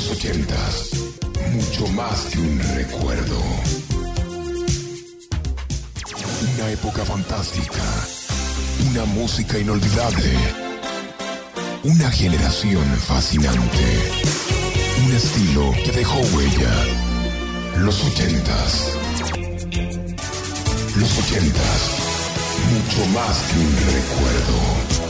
[0.00, 0.90] los ochentas,
[1.52, 3.38] mucho más que un recuerdo.
[6.54, 7.82] Una época fantástica,
[8.90, 10.32] una música inolvidable,
[11.84, 13.84] una generación fascinante,
[15.04, 16.72] un estilo que dejó huella.
[17.76, 18.96] Los ochentas.
[20.96, 21.80] Los ochentas,
[22.72, 25.09] mucho más que un recuerdo.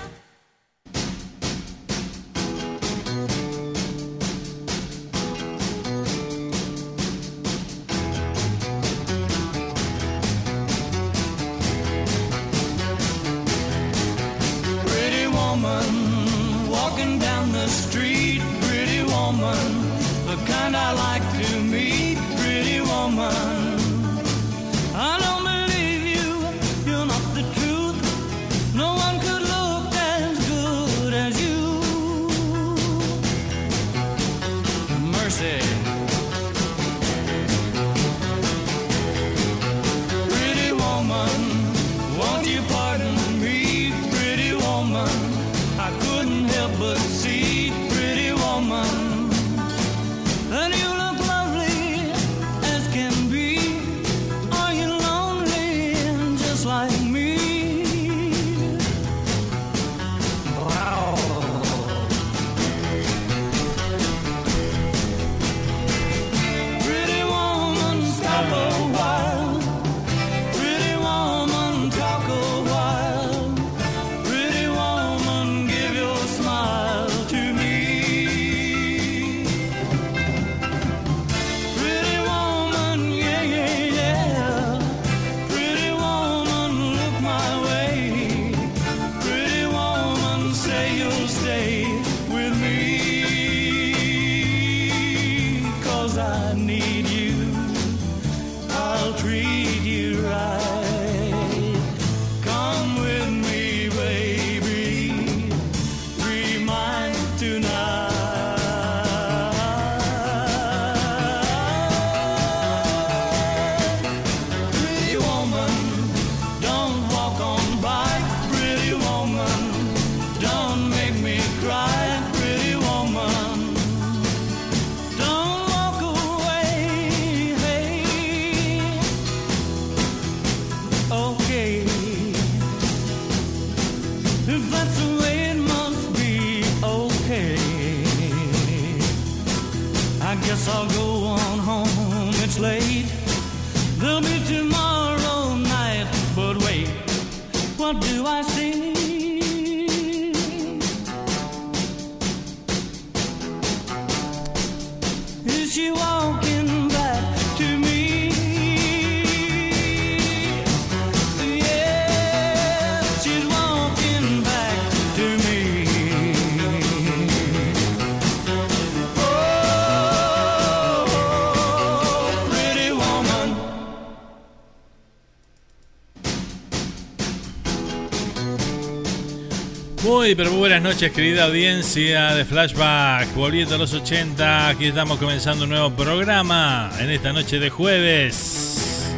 [180.71, 183.35] Buenas noches, querida audiencia de Flashback.
[183.35, 189.11] Volviendo a los 80, aquí estamos comenzando un nuevo programa en esta noche de jueves.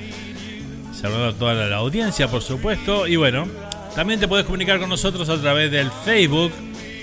[0.92, 3.06] Saludando a toda la audiencia, por supuesto.
[3.06, 3.46] Y bueno,
[3.94, 6.52] también te puedes comunicar con nosotros a través del Facebook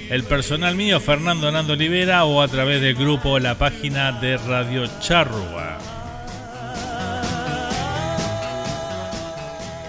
[0.10, 4.86] el personal mío, Fernando Nando Olivera, o a través del grupo La Página de Radio
[5.00, 5.78] Charrua.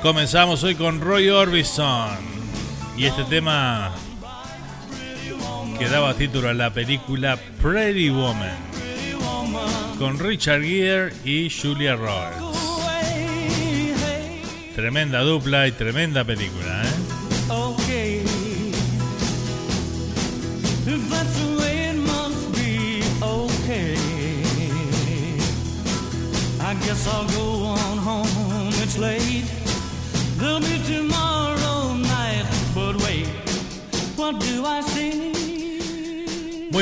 [0.03, 2.19] Comenzamos hoy con Roy Orbison
[2.97, 3.93] y este tema
[5.81, 8.55] que daba título a la película Pretty Woman
[9.99, 12.37] con Richard Gere y Julia Roberts.
[14.77, 16.89] Tremenda dupla y tremenda película, ¿eh?
[26.61, 29.45] I guess I'll go on home, it's late.
[30.37, 31.40] There'll be tomorrow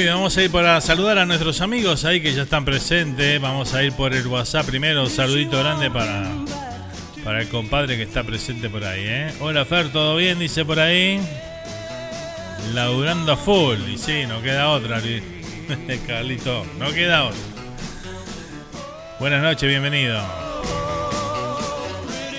[0.06, 3.41] Vamos a ir para saludar a nuestros amigos ahí que ya están presentes.
[3.41, 5.03] Vamos a ir por el WhatsApp primero.
[5.03, 6.31] Un saludito grande para,
[7.25, 9.03] para el compadre que está presente por ahí.
[9.05, 9.33] ¿eh?
[9.41, 10.39] Hola Fer, ¿todo bien?
[10.39, 11.21] Dice por ahí.
[12.75, 13.79] Laburando full.
[13.93, 15.03] Y sí, no queda otra.
[16.06, 17.41] Carlito, no queda otra.
[19.19, 20.23] Buenas noches, bienvenido.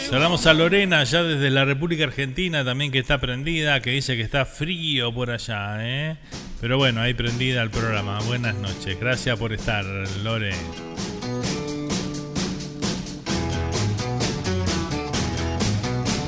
[0.10, 4.24] Saludamos a Lorena, ya desde la República Argentina, también que está prendida, que dice que
[4.24, 6.18] está frío por allá, ¿eh?
[6.62, 8.20] Pero bueno, ahí prendida el programa.
[8.28, 9.86] Buenas noches, gracias por estar,
[10.24, 10.54] Lore.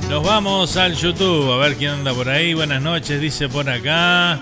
[0.10, 2.54] Nos vamos al YouTube, a ver quién anda por ahí.
[2.54, 4.40] Buenas noches, dice por acá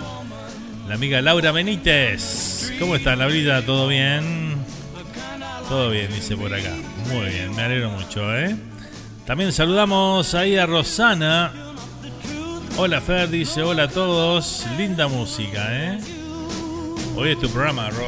[0.90, 2.74] la amiga Laura Benítez.
[2.80, 3.64] ¿Cómo está, Laurita?
[3.64, 4.56] ¿Todo bien?
[5.70, 6.74] Todo bien, dice por acá.
[7.14, 8.56] Muy bien, me alegro mucho, ¿eh?
[9.24, 11.69] También saludamos ahí a Rosana.
[12.82, 14.66] Hola Fer, dice hola a todos.
[14.78, 16.00] Linda música, ¿eh?
[17.18, 18.08] Hoy es tu programa, Ro.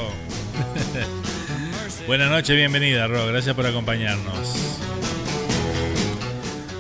[2.08, 3.28] Buenas noches, bienvenida, Ro.
[3.28, 4.56] Gracias por acompañarnos.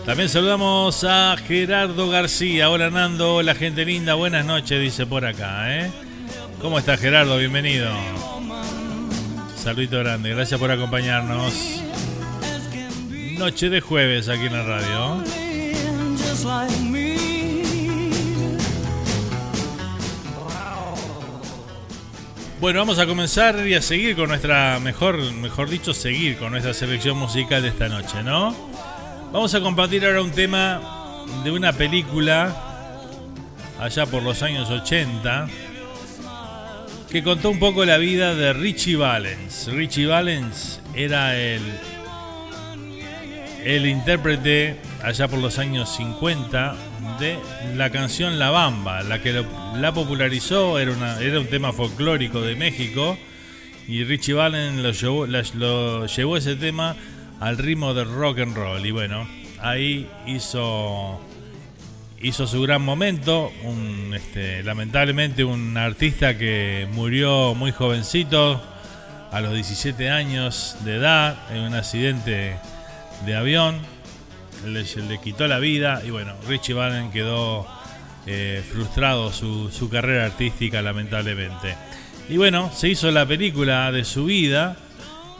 [0.05, 2.69] También saludamos a Gerardo García.
[2.69, 4.13] Hola Nando, hola gente linda.
[4.13, 5.91] Buenas noches, dice por acá, ¿eh?
[6.61, 7.37] ¿Cómo está Gerardo?
[7.37, 7.91] Bienvenido.
[9.57, 11.53] Saludito grande, gracias por acompañarnos.
[13.37, 15.23] Noche de jueves aquí en la radio.
[22.61, 26.75] Bueno, vamos a comenzar y a seguir con nuestra, mejor, mejor dicho, seguir con nuestra
[26.75, 28.55] selección musical de esta noche, ¿no?
[29.31, 32.55] Vamos a compartir ahora un tema de una película
[33.79, 35.47] allá por los años 80
[37.09, 39.67] que contó un poco la vida de Richie Valens.
[39.73, 41.63] Richie Valens era el,
[43.65, 46.75] el intérprete allá por los años 50
[47.75, 49.43] la canción La Bamba, la que
[49.75, 53.17] la popularizó, era, un tema folclórico de México
[53.87, 56.95] y Richie Valens lo llevó, ese tema
[57.39, 59.27] al ritmo del rock and roll y bueno,
[59.59, 61.19] ahí hizo
[62.21, 63.51] hizo su gran momento.
[64.13, 68.61] Este, lamentablemente un artista que murió muy jovencito,
[69.31, 72.57] a los 17 años de edad, en un accidente
[73.25, 73.79] de avión.
[74.65, 77.67] Le, quitó la vida y bueno, Richie Valens quedó
[78.25, 81.75] eh, frustrado su, su carrera artística lamentablemente.
[82.29, 84.77] Y bueno, se hizo la película de su vida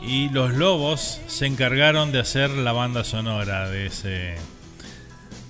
[0.02, 4.36] y los Lobos se encargaron de hacer la banda sonora de ese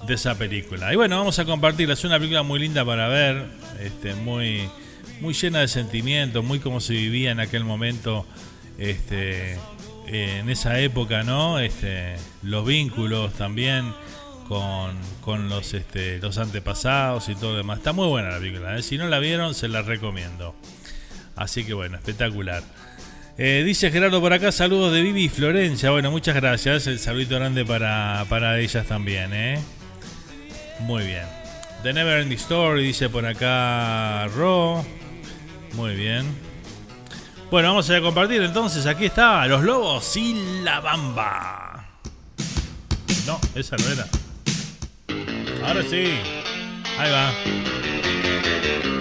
[0.06, 0.92] de esa película.
[0.94, 1.94] Y bueno, vamos a compartirla.
[1.94, 3.46] Es una película muy linda para ver,
[3.80, 4.70] este, muy,
[5.20, 8.26] muy llena de sentimientos, muy como se vivía en aquel momento,
[8.78, 9.58] este,
[10.12, 11.60] en esa época, ¿no?
[11.60, 13.94] Este, los vínculos también
[14.48, 17.78] con, con los, este, los antepasados y todo lo demás.
[17.78, 18.78] Está muy buena la película.
[18.78, 18.84] ¿eh?
[18.84, 20.54] Si no la vieron, se la recomiendo.
[21.38, 22.62] Así que bueno, espectacular.
[23.38, 25.92] Eh, dice Gerardo por acá, saludos de Vivi y Florencia.
[25.92, 26.88] Bueno, muchas gracias.
[26.88, 29.60] El saludito grande para, para ellas también, ¿eh?
[30.82, 31.26] Muy bien.
[31.84, 34.86] The Never Ending Story, dice por acá Ro.
[35.74, 36.51] Muy bien.
[37.52, 38.86] Bueno, vamos a compartir entonces.
[38.86, 41.86] Aquí está Los Lobos y la Bamba.
[43.28, 44.08] No, esa no era.
[45.68, 46.14] Ahora sí.
[46.98, 49.01] Ahí va.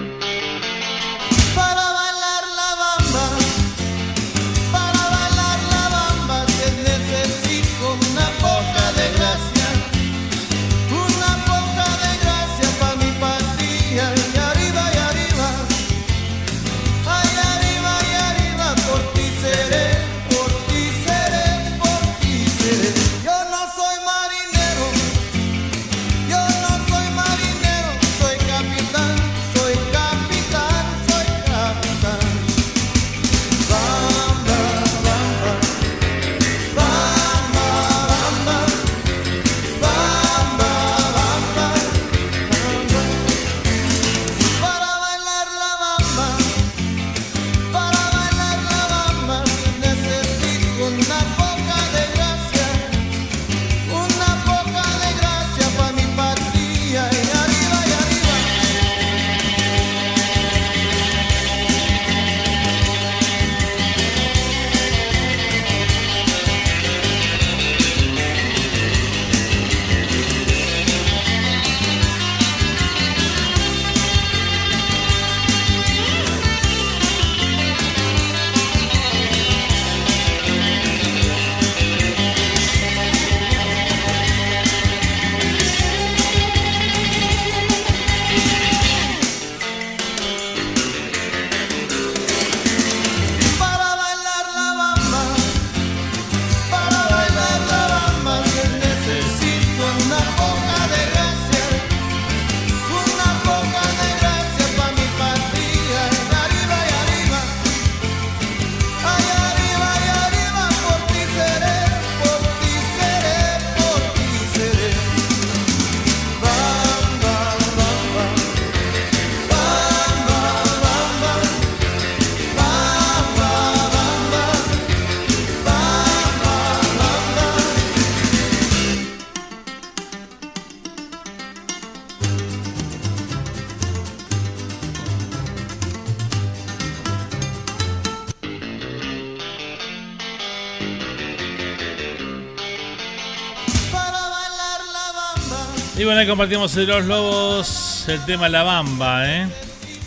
[146.21, 149.49] Ahí compartimos los lobos el tema La Bamba, ¿eh?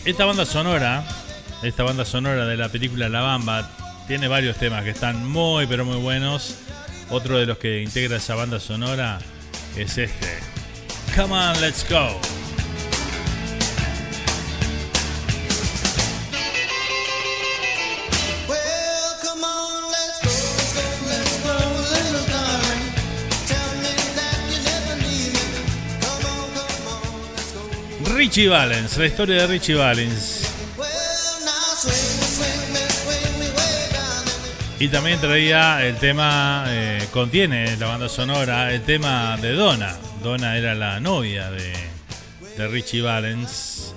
[0.06, 1.04] Esta banda sonora,
[1.64, 3.68] esta banda sonora de la película La Bamba,
[4.08, 6.60] tiene varios temas que están muy, pero muy buenos.
[7.10, 9.18] Otro de los que integra esa banda sonora
[9.76, 10.38] es este.
[11.16, 12.43] Come on, let's go.
[28.24, 30.48] Richie Valens, la historia de Richie Valens.
[34.80, 39.98] Y también traía el tema, eh, contiene la banda sonora, el tema de Donna.
[40.24, 41.74] Donna era la novia de,
[42.58, 43.94] de Richie Valens.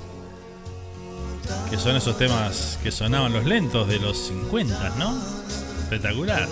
[1.71, 5.23] Que son esos temas que sonaban los lentos de los 50, ¿no?
[5.85, 6.49] Espectacular.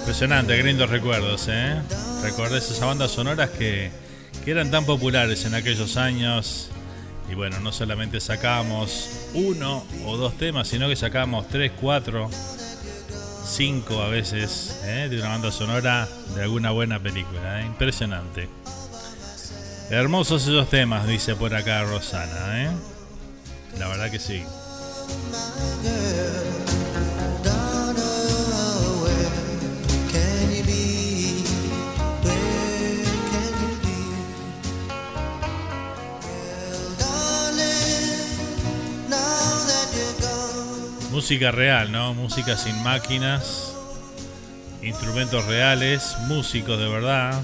[0.00, 1.80] Impresionante, qué lindos recuerdos, ¿eh?
[2.22, 3.90] Recuerdas esas bandas sonoras que,
[4.44, 6.70] que eran tan populares en aquellos años.
[7.30, 12.30] Y bueno, no solamente sacábamos uno o dos temas, sino que sacábamos tres, cuatro,
[13.46, 15.08] cinco a veces ¿eh?
[15.10, 17.60] de una banda sonora de alguna buena película.
[17.60, 17.66] ¿eh?
[17.66, 18.48] Impresionante.
[19.90, 22.62] Hermosos esos temas, dice por acá Rosana.
[22.62, 22.70] ¿eh?
[23.78, 24.44] La verdad que sí.
[41.10, 42.12] Música real, ¿no?
[42.12, 43.72] Música sin máquinas,
[44.82, 47.42] instrumentos reales, músicos de verdad.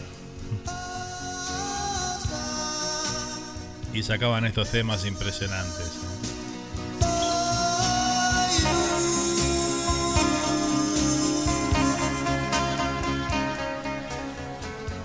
[3.94, 6.14] Y sacaban estos temas impresionantes.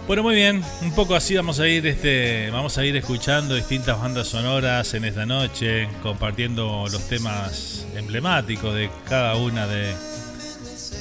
[0.10, 4.02] Bueno, muy bien, un poco así vamos a ir este, vamos a ir escuchando distintas
[4.02, 9.94] bandas sonoras en esta noche, compartiendo los temas emblemáticos de cada una de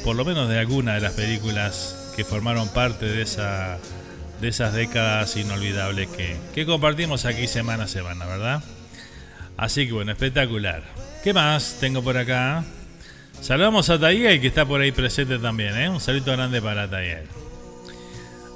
[0.04, 3.78] por lo menos de alguna de las películas que formaron parte de esa
[4.40, 8.62] de esas décadas inolvidables que, que compartimos aquí semana a semana, ¿verdad?
[9.56, 10.82] Así que bueno, espectacular.
[11.24, 12.64] ¿Qué más tengo por acá?
[13.40, 15.88] Saludamos a Tayel que está por ahí presente también, ¿eh?
[15.88, 17.26] Un saludo grande para Tayel.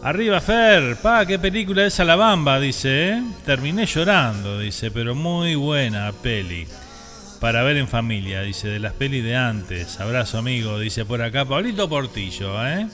[0.03, 3.23] Arriba Fer, pa, qué película es Alabamba, dice, ¿eh?
[3.45, 6.67] Terminé llorando, dice, pero muy buena peli.
[7.41, 10.01] Para ver en familia, dice, de las pelis de antes.
[10.01, 12.89] Abrazo amigo, dice por acá, Pablito Portillo, ¿eh?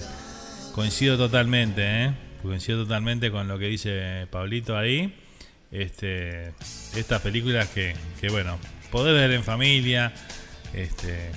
[0.75, 2.28] Coincido totalmente, ¿eh?
[2.43, 5.15] Coincido totalmente con lo que dice Pablito ahí.
[5.71, 6.55] Este,
[6.97, 8.59] estas películas que, que bueno,
[8.91, 10.15] poder ver en familia,
[10.73, 11.31] este,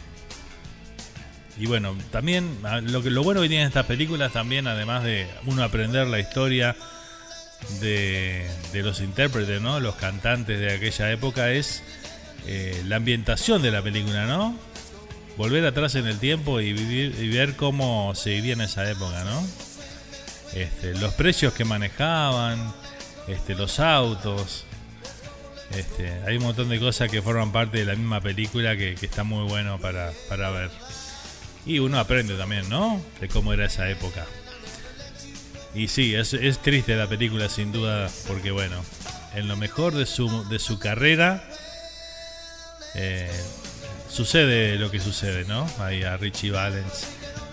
[1.57, 5.63] y bueno, también lo, que, lo bueno que tienen estas películas también, además de uno
[5.63, 6.75] aprender la historia
[7.79, 9.79] de, los intérpretes, ¿no?
[9.79, 11.83] Los cantantes de aquella época es
[12.47, 14.57] eh, la ambientación de la película, ¿no?
[15.37, 19.23] Volver atrás en el tiempo y vivir y ver cómo se vivía en esa época,
[19.23, 19.45] ¿no?
[20.53, 22.73] Este, los precios que manejaban,
[23.27, 24.65] este, los autos,
[25.75, 29.23] este, hay un montón de cosas que forman parte de la misma película que, está
[29.23, 30.69] muy bueno para, para ver.
[31.65, 33.01] Y uno aprende también, ¿no?
[33.19, 34.25] De cómo era esa época.
[35.73, 36.31] Y sí, es,
[36.61, 38.83] triste la película sin duda, porque bueno,
[39.35, 41.43] en lo mejor de su, de su carrera
[42.95, 43.31] eh,
[44.09, 45.65] sucede lo que sucede, ¿no?
[45.79, 47.07] Ahí a Richie Valens,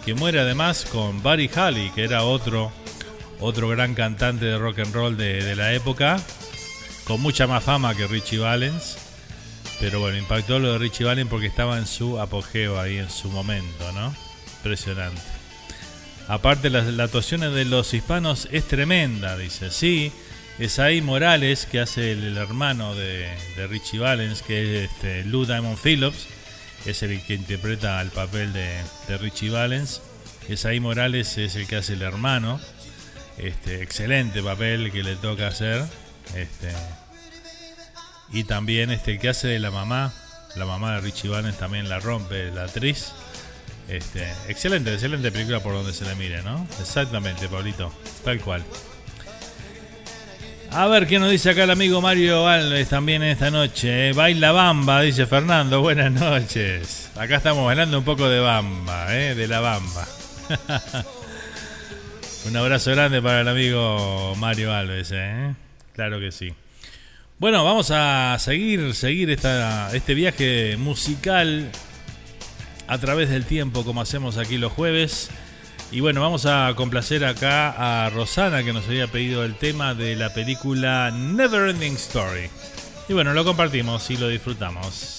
[0.05, 2.73] que muere además con Buddy Holly, que era otro,
[3.41, 6.21] otro gran cantante de rock and roll de, de la época,
[7.05, 8.97] con mucha más fama que Richie Valens.
[9.81, 13.31] Pero bueno, impactó lo de Richie Valens porque estaba en su apogeo ahí, en su
[13.31, 14.15] momento, ¿no?
[14.59, 15.39] Impresionante.
[16.29, 19.71] Aparte, la, actuación de los hispanos es tremenda, dice.
[19.71, 20.13] Sí,
[20.59, 23.35] es ahí Morales, que hace el, hermano de,
[23.69, 26.27] Richie Valens, que es este, Lou Diamond Phillips,
[26.85, 28.83] es el que interpreta el papel de,
[29.19, 30.03] Richie Valens.
[30.51, 32.61] Es ahí Morales, es el que hace el hermano.
[33.39, 35.85] Este, excelente papel que le toca hacer.
[36.35, 36.73] Este,
[38.33, 40.13] y también este que hace de la mamá,
[40.57, 43.13] la mamá de Richie Valens también la rompe, la actriz.
[43.89, 46.67] Este, excelente, excelente película por donde se le mire, ¿no?
[46.81, 47.93] Exactamente, Pablito,
[48.23, 48.63] tal cual.
[50.71, 54.11] A ver qué nos dice acá el amigo Mario Alves también esta noche.
[54.11, 54.13] ¿eh?
[54.13, 55.81] Baila bamba, dice Fernando.
[55.83, 57.09] Buenas noches.
[57.17, 59.35] Acá estamos bailando un poco de bamba, ¿eh?
[59.35, 60.07] de la bamba.
[62.47, 65.55] Un abrazo grande para el amigo Mario Alves, ¿eh?
[65.95, 66.55] Claro que sí.
[67.39, 71.71] Bueno, vamos a seguir, seguir este viaje musical
[72.87, 75.31] a través del tiempo, como hacemos aquí los jueves.
[75.93, 80.17] Y bueno, vamos a complacer acá a Rosana que nos había pedido el tema de
[80.17, 82.49] la película Neverending Story.
[83.09, 85.18] Y bueno, lo compartimos y lo disfrutamos.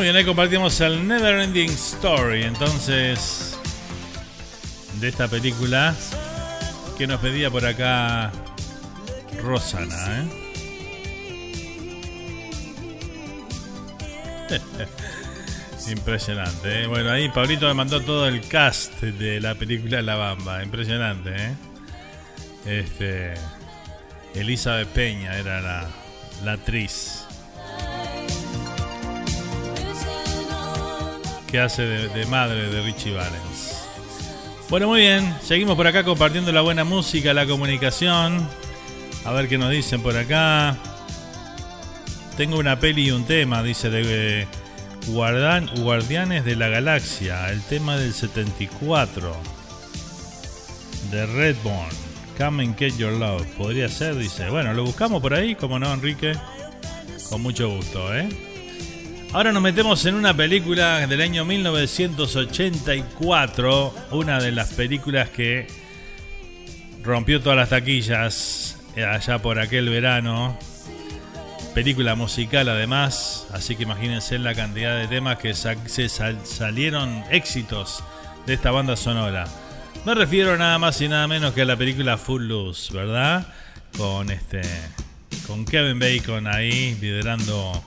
[0.00, 2.44] Muy bien, ahí compartimos el Never Ending Story.
[2.44, 3.58] Entonces,
[4.98, 5.94] de esta película
[6.96, 8.32] que nos pedía por acá
[9.42, 10.26] Rosana.
[14.48, 14.60] ¿eh?
[15.92, 16.84] Impresionante.
[16.84, 16.86] ¿eh?
[16.86, 20.64] Bueno, ahí Pablito me mandó todo el cast de la película La Bamba.
[20.64, 21.30] Impresionante.
[21.36, 21.54] ¿eh?
[22.64, 23.34] Este,
[24.34, 25.86] Elizabeth Peña era la,
[26.42, 26.99] la actriz.
[31.50, 33.84] Que hace de, madre de Richie Valens.
[34.68, 38.48] Bueno, muy bien, seguimos por acá compartiendo la buena música, la comunicación.
[39.24, 40.76] A ver qué nos dicen por acá.
[42.36, 44.46] Tengo una peli y un tema, dice de
[45.08, 49.36] Guardianes de la Galaxia, el tema del 74
[51.10, 52.10] de Redbone.
[52.38, 53.44] Come and get your love.
[53.58, 54.48] Podría ser, dice.
[54.48, 56.32] Bueno, lo buscamos por ahí, como no, Enrique.
[57.28, 58.49] Con mucho gusto, ¿eh?
[59.32, 65.68] Ahora nos metemos en una película del año 1984, una de las películas que
[67.04, 70.58] rompió todas las taquillas allá por aquel verano.
[71.74, 78.02] Película musical además, así que imagínense la cantidad de temas que salieron éxitos
[78.46, 79.46] de esta banda sonora.
[80.04, 83.46] Me refiero nada más y nada menos que a la película Full Loose, ¿verdad?
[83.96, 84.62] Con este
[85.46, 87.84] con Kevin Bacon ahí liderando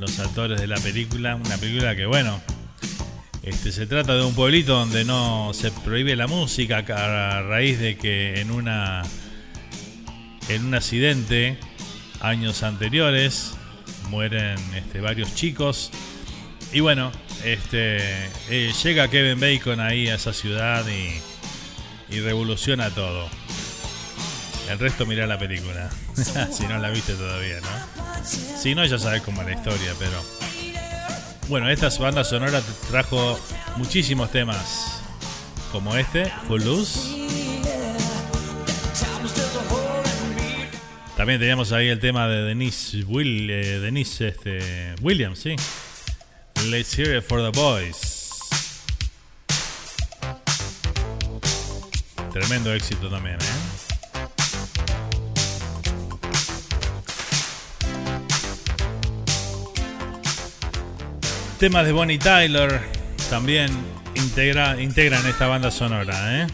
[0.00, 1.36] los actores de la película.
[1.36, 2.40] Una película que, bueno,
[3.42, 7.96] este, se trata de un pueblito donde no se prohíbe la música a raíz de
[7.96, 9.02] que en una
[10.48, 11.58] en un accidente
[12.20, 13.52] años anteriores
[14.08, 15.90] mueren este, varios chicos
[16.72, 17.12] y bueno
[17.44, 17.98] este
[18.50, 23.28] eh, llega Kevin Bacon ahí a esa ciudad y, y revoluciona todo
[24.68, 25.88] el resto mira la película
[26.52, 30.22] si no la viste todavía no si no, ya sabes cómo es la historia, pero.
[31.48, 33.38] Bueno, esta banda sonora trajo
[33.76, 35.02] muchísimos temas
[35.72, 37.20] como este, Full Loose.
[41.16, 45.56] También teníamos ahí el tema de Denise, Will, eh, Denise este, Williams, sí.
[46.70, 48.30] Let's hear it for the boys.
[52.32, 53.59] Tremendo éxito también, ¿eh?
[61.60, 62.80] Temas de Bonnie Tyler
[63.28, 63.68] también
[64.14, 66.40] integra, integran esta banda sonora.
[66.40, 66.46] ¿eh?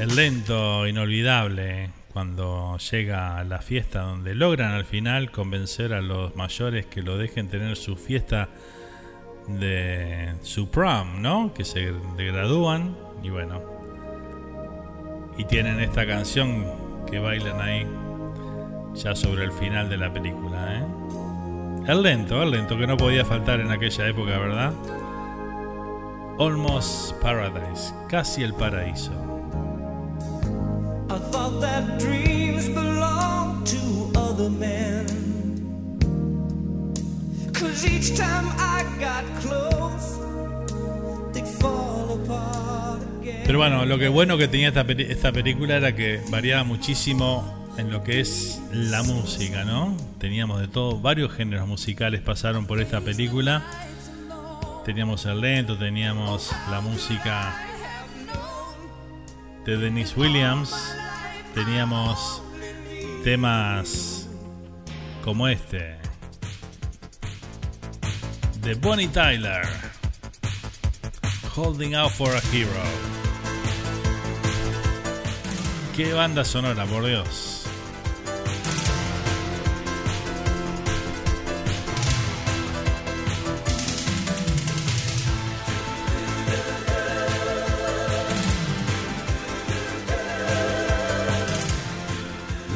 [0.00, 6.86] El lento, inolvidable, cuando llega la fiesta donde logran al final convencer a los mayores
[6.86, 8.48] que lo dejen tener su fiesta
[9.46, 11.54] de su prom, ¿no?
[11.54, 13.62] Que se gradúan y bueno.
[15.38, 16.66] Y tienen esta canción
[17.08, 17.86] que bailan ahí
[18.94, 21.01] ya sobre el final de la película, ¿eh?
[21.86, 24.72] El lento, el lento que no podía faltar en aquella época, ¿verdad?
[26.38, 29.10] Almost Paradise, casi el paraíso.
[31.10, 35.06] I thought that dreams belong to other men.
[37.52, 40.20] Cause each time I got close,
[41.32, 43.42] they fall apart again.
[43.44, 47.90] Pero bueno, lo que bueno que tenía esta, esta película era que variaba muchísimo en
[47.90, 49.96] lo que es la música, ¿no?
[50.18, 53.62] Teníamos de todo, varios géneros musicales pasaron por esta película.
[54.84, 57.54] Teníamos el lento, teníamos la música
[59.64, 60.74] de Denise Williams,
[61.54, 62.42] teníamos
[63.22, 64.28] temas
[65.24, 65.96] como este
[68.62, 69.62] de Bonnie Tyler,
[71.56, 72.70] Holding Out for a Hero.
[75.96, 77.51] Qué banda sonora, por Dios.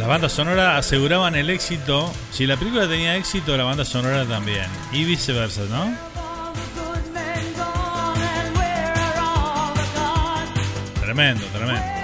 [0.07, 2.13] La banda sonora aseguraban el éxito.
[2.31, 4.67] Si la película tenía éxito, la banda sonora también.
[4.93, 5.93] Y viceversa, ¿no?
[11.01, 11.96] Tremendo, tremendo.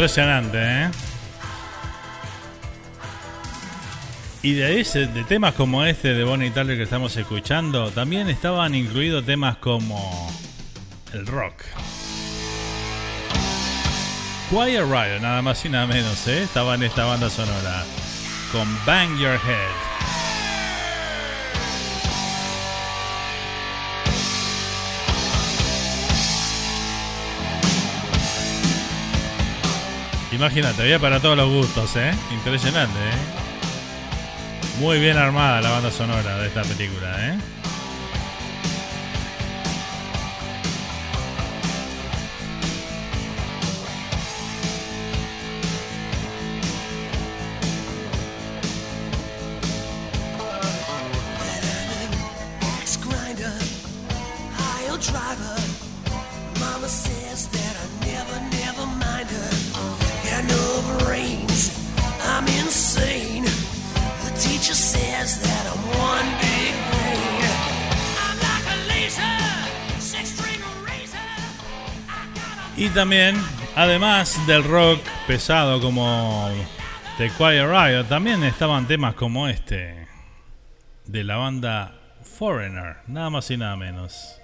[0.00, 0.90] Impresionante, ¿eh?
[4.40, 8.74] Y de, ese, de temas como este de Bonnie Tyler que estamos escuchando, también estaban
[8.74, 10.32] incluidos temas como
[11.12, 11.64] el rock.
[14.48, 16.44] Quiet Riot, nada más y nada menos, ¿eh?
[16.44, 17.84] estaba en esta banda sonora
[18.52, 19.89] con Bang Your Head.
[30.40, 32.12] Imagínate, había para todos los gustos, ¿eh?
[32.32, 34.80] Impresionante, ¿eh?
[34.80, 37.38] Muy bien armada la banda sonora de esta película, ¿eh?
[72.80, 73.36] Y también,
[73.76, 76.48] además del rock pesado como
[77.18, 80.08] The Quiet Riot, también estaban temas como este
[81.04, 84.39] de la banda Foreigner, nada más y nada menos.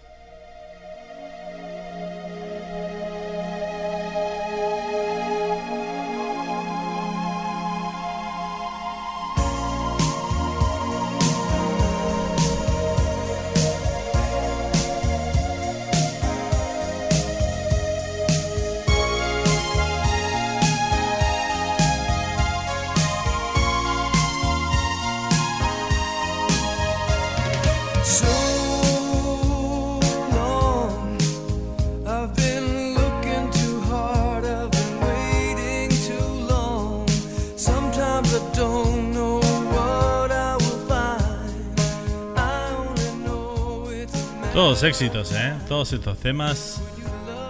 [44.67, 45.55] Todos éxitos, ¿eh?
[45.69, 46.83] Todos estos temas.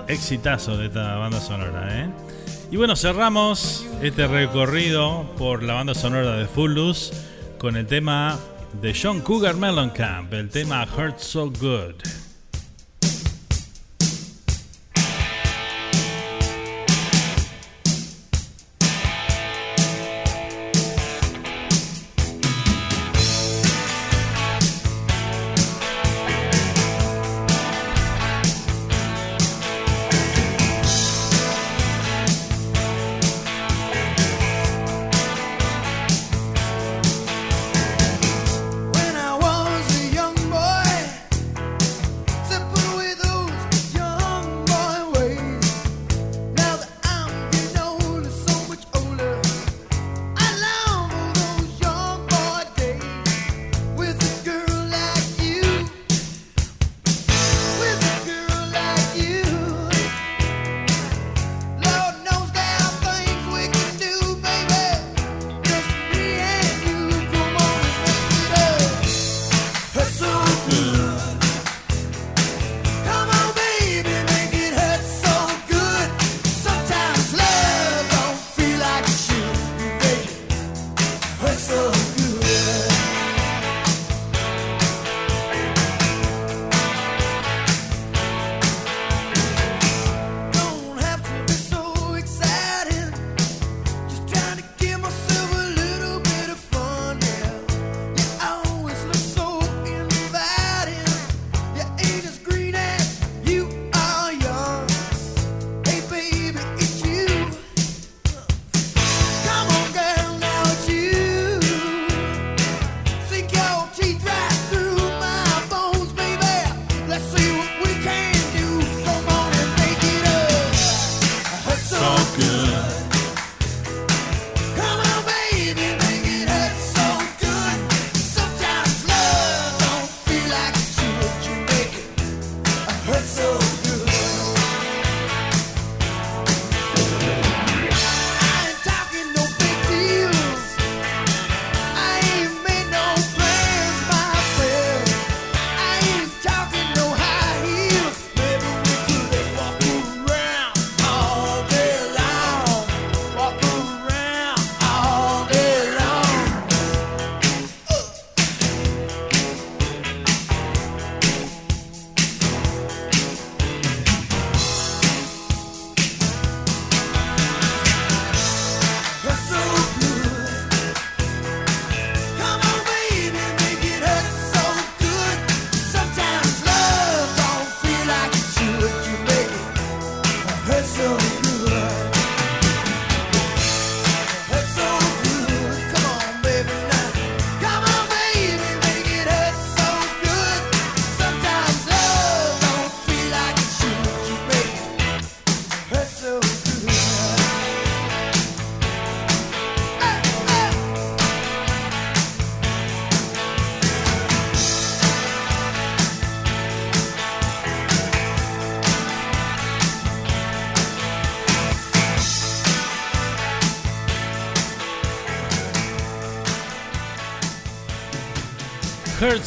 [0.06, 2.10] Exitazos de esta banda sonora, ¿eh?
[2.70, 7.14] Y bueno, cerramos este recorrido por la banda sonora de Fullus
[7.56, 8.38] con el tema
[8.82, 12.25] de John Cougar Mellencamp, el tema Hurt So Good.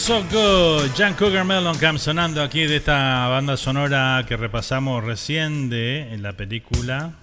[0.10, 6.12] So Good, Jan Cougar Mellencamp sonando aquí de esta banda sonora que repasamos recién de
[6.12, 7.13] en la película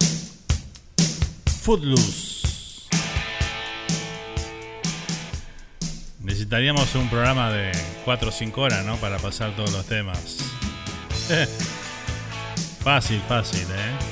[1.62, 2.46] Footloose.
[6.20, 7.72] Necesitaríamos un programa de
[8.04, 8.94] 4 o 5 horas, ¿no?
[8.98, 10.38] Para pasar todos los temas.
[12.84, 14.05] fácil, fácil, ¿eh?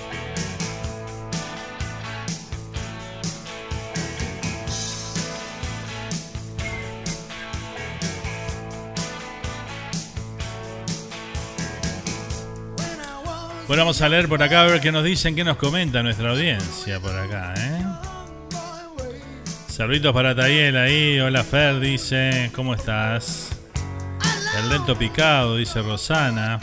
[13.67, 16.31] Bueno, vamos a leer por acá a ver qué nos dicen, qué nos comenta nuestra
[16.31, 17.83] audiencia por acá, ¿eh?
[19.69, 21.19] Saluditos para Tayel ahí.
[21.19, 22.51] Hola Fer, dice.
[22.55, 23.51] ¿Cómo estás?
[24.59, 26.61] El lento picado, dice Rosana.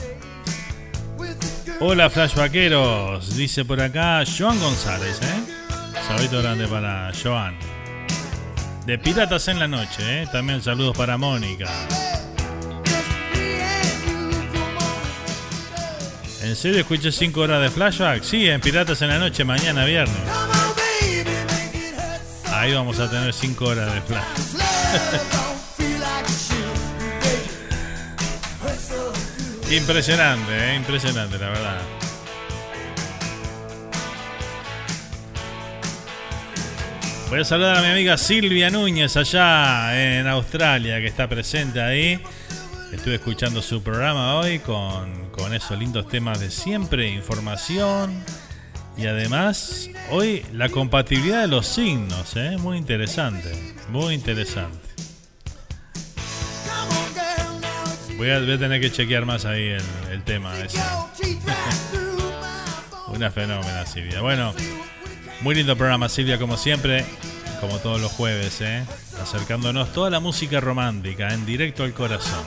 [1.80, 6.00] Hola flashbackeros, dice por acá Joan González, ¿eh?
[6.08, 7.58] Saludito grande para Joan.
[8.86, 10.28] De Piratas en la Noche, ¿eh?
[10.32, 11.68] También saludos para Mónica.
[16.52, 18.24] ¿En serio escuché 5 horas de flashback?
[18.24, 20.18] Sí, en Piratas en la Noche, mañana viernes.
[22.52, 24.28] Ahí vamos a tener 5 horas de flashback.
[29.72, 31.82] impresionante, eh, impresionante, la verdad.
[37.30, 42.22] Voy a saludar a mi amiga Silvia Núñez allá en Australia, que está presente ahí.
[42.92, 48.24] Estuve escuchando su programa hoy con, con esos lindos temas de siempre, información
[48.98, 52.58] y además hoy la compatibilidad de los signos, ¿eh?
[52.60, 54.90] muy interesante, muy interesante.
[58.18, 59.76] Voy a, tener que chequear más ahí
[60.12, 60.78] el, tema ese.
[63.08, 64.22] Una fenómena Silvia.
[64.22, 64.54] Bueno,
[65.42, 67.04] muy lindo programa Silvia como siempre,
[67.62, 68.84] como todos los jueves, ¿eh?
[69.22, 72.44] acercándonos toda la música romántica en directo al corazón.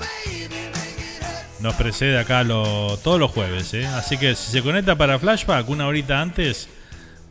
[1.60, 3.86] Nos precede acá todos los jueves, ¿eh?
[3.86, 6.68] así que si se conecta para Flashback una horita antes,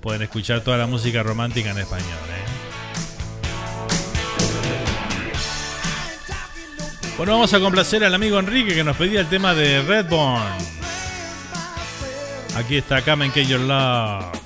[0.01, 2.07] pueden escuchar toda la música romántica en español.
[2.07, 2.43] ¿eh?
[7.17, 10.41] Bueno, vamos a complacer al amigo Enrique que nos pedía el tema de Redborn.
[12.55, 14.42] Aquí está Come and Your Love.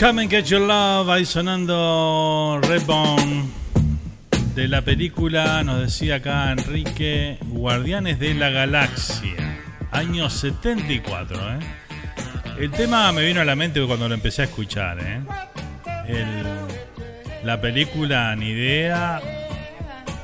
[0.00, 3.44] Come and Get Your Love, ahí sonando Redbone
[4.54, 9.58] de la película, nos decía acá Enrique, Guardianes de la Galaxia,
[9.90, 11.36] año 74.
[11.36, 11.58] ¿eh?
[12.58, 14.96] El tema me vino a la mente cuando lo empecé a escuchar.
[15.02, 15.20] ¿eh?
[17.44, 19.20] la película, ni idea,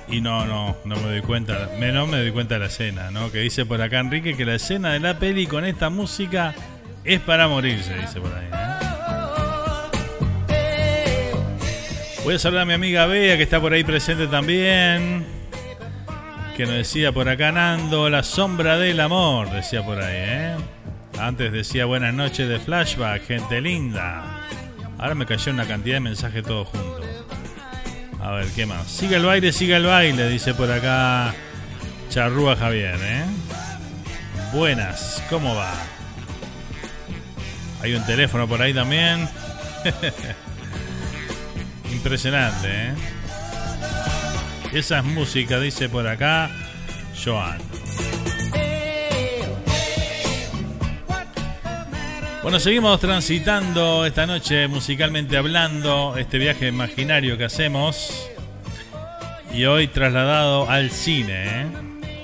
[0.08, 3.30] y no, no, no me doy cuenta, menos me doy cuenta de la escena, ¿no?
[3.30, 6.54] Que dice por acá Enrique que la escena de la peli con esta música
[7.04, 8.45] es para morirse, dice por ahí.
[12.26, 15.24] Voy a saludar a mi amiga Bea, que está por ahí presente también.
[16.56, 20.56] Que nos decía por acá Nando, la sombra del amor, decía por ahí, ¿eh?
[21.20, 24.42] Antes decía buenas noches de flashback, gente linda.
[24.98, 27.06] Ahora me cayó una cantidad de mensajes todos juntos.
[28.20, 28.88] A ver, ¿qué más?
[28.88, 31.32] Siga el baile, siga el baile, dice por acá
[32.08, 33.24] Charrúa Javier, ¿eh?
[34.52, 35.72] Buenas, ¿cómo va?
[37.82, 39.28] Hay un teléfono por ahí también.
[42.06, 42.94] Impresionante, ¿eh?
[44.72, 46.48] Esa es música, dice por acá
[47.24, 47.58] Joan.
[52.44, 58.30] Bueno, seguimos transitando esta noche musicalmente hablando, este viaje imaginario que hacemos.
[59.52, 61.66] Y hoy trasladado al cine, ¿eh?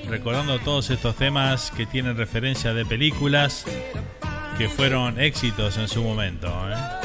[0.09, 3.65] recordando todos estos temas que tienen referencia de películas
[4.57, 6.47] que fueron éxitos en su momento.
[6.71, 7.02] ¿eh?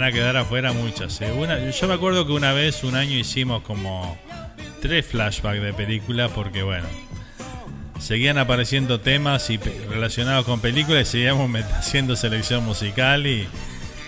[0.00, 1.20] Van a quedar afuera muchas.
[1.20, 1.30] ¿eh?
[1.78, 4.16] yo me acuerdo que una vez, un año, hicimos como
[4.80, 6.86] tres flashbacks de películas porque, bueno,
[7.98, 13.46] seguían apareciendo temas y relacionados con películas y seguíamos haciendo selección musical y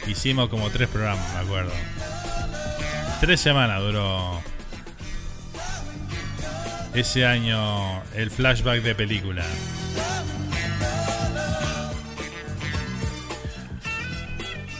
[0.07, 1.73] hicimos como tres programas, me acuerdo.
[3.21, 4.41] Tres semanas duró
[6.95, 9.45] ese año el flashback de película.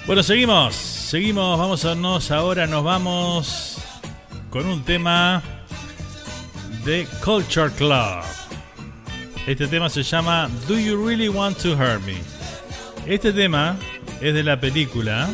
[0.05, 3.79] Bueno, seguimos, seguimos, vamos a nos ahora, nos vamos
[4.51, 5.41] con un tema
[6.85, 8.25] de Culture Club.
[9.47, 12.17] Este tema se llama Do You Really Want to Hurt Me?
[13.07, 13.77] Este tema
[14.21, 15.31] es de la película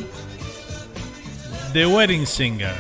[1.73, 2.77] The Wedding Singer.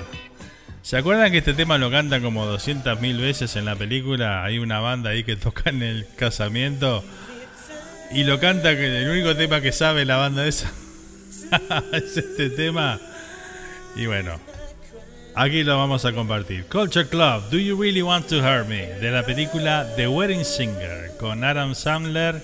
[0.82, 4.45] ¿Se acuerdan que este tema lo cantan como 200.000 veces en la película?
[4.45, 7.03] Hay una banda ahí que toca en el casamiento
[8.12, 10.70] y lo canta que el único tema que sabe la banda esa
[11.93, 13.01] es este tema.
[13.97, 14.39] Y bueno,
[15.35, 16.65] aquí lo vamos a compartir.
[16.67, 18.87] Culture Club, Do You Really Want to Hurt Me?
[19.01, 22.41] De la película The Wedding Singer con Adam Sandler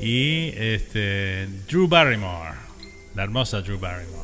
[0.00, 2.56] y este, Drew Barrymore.
[3.14, 4.18] La hermosa Drew Barrymore.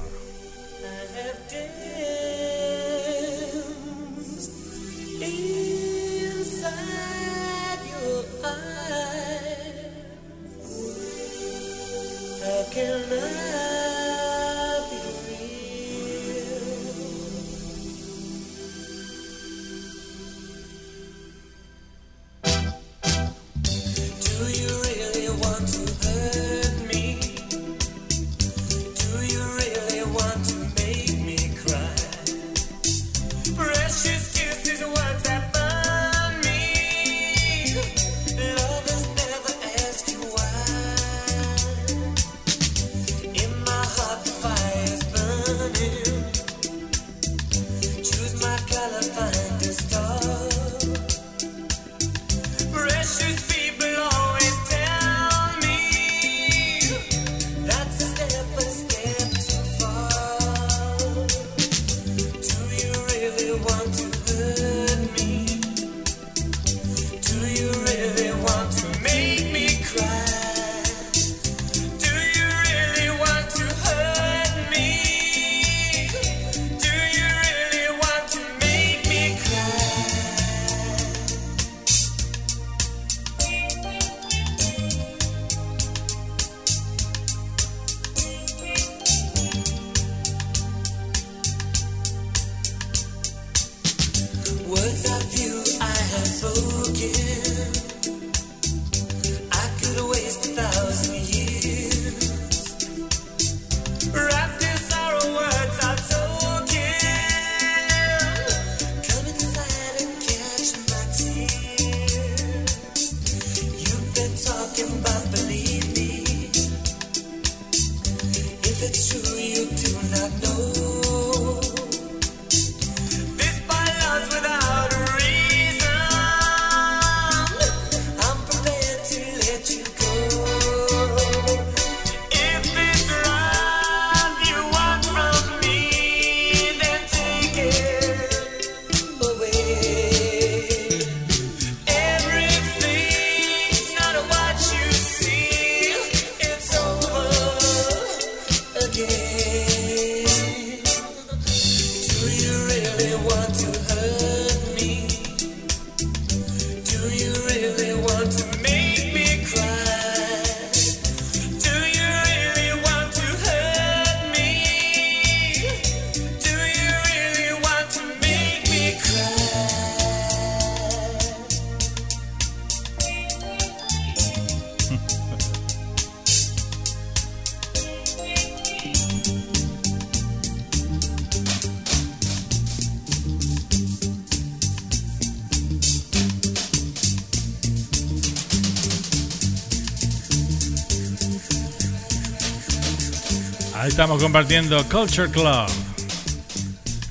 [193.94, 195.68] Estamos compartiendo Culture Club.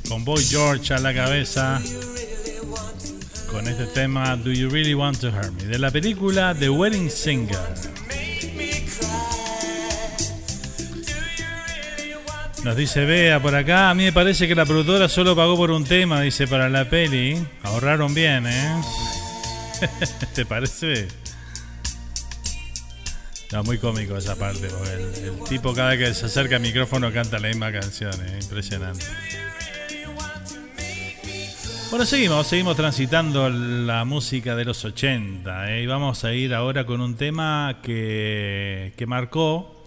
[0.09, 1.81] Con Boy George a la cabeza.
[3.49, 5.63] Con este tema Do You Really Want to Hurt Me?
[5.63, 7.57] De la película The Wedding Singer.
[12.65, 15.71] Nos dice Bea por acá, a mí me parece que la productora solo pagó por
[15.71, 17.41] un tema, dice, para la peli.
[17.63, 18.81] Ahorraron bien, ¿eh?
[20.35, 21.07] ¿Te parece?
[23.61, 27.71] Muy cómico esa parte, el, tipo cada que se acerca al micrófono canta la misma
[27.71, 29.05] canción, impresionante.
[31.91, 35.83] Bueno, seguimos, seguimos transitando la música de los 80 ¿eh?
[35.83, 39.83] y vamos a ir ahora con un tema que, que marcó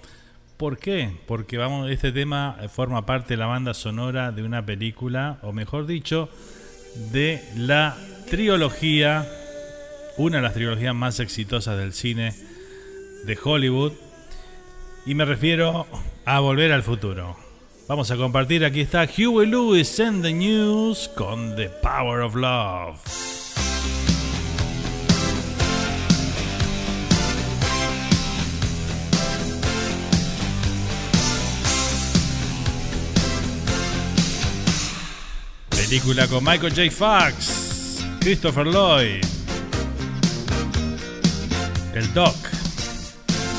[0.57, 1.11] ¿Por qué?
[1.27, 5.87] Porque vamos, este tema forma parte de la banda sonora de una película, o mejor
[5.87, 6.31] dicho,
[7.13, 7.95] de la
[8.31, 9.29] trilogía,
[10.17, 12.33] una de las trilogías más exitosas del cine
[13.27, 13.93] de Hollywood,
[15.05, 15.87] y me refiero
[16.25, 17.37] a Volver al Futuro.
[17.89, 22.99] Vamos a compartir, aquí está Huey Lewis en The News con The Power of Love.
[35.71, 36.91] Película con Michael J.
[36.91, 39.25] Fox, Christopher Lloyd,
[41.95, 42.56] el Doc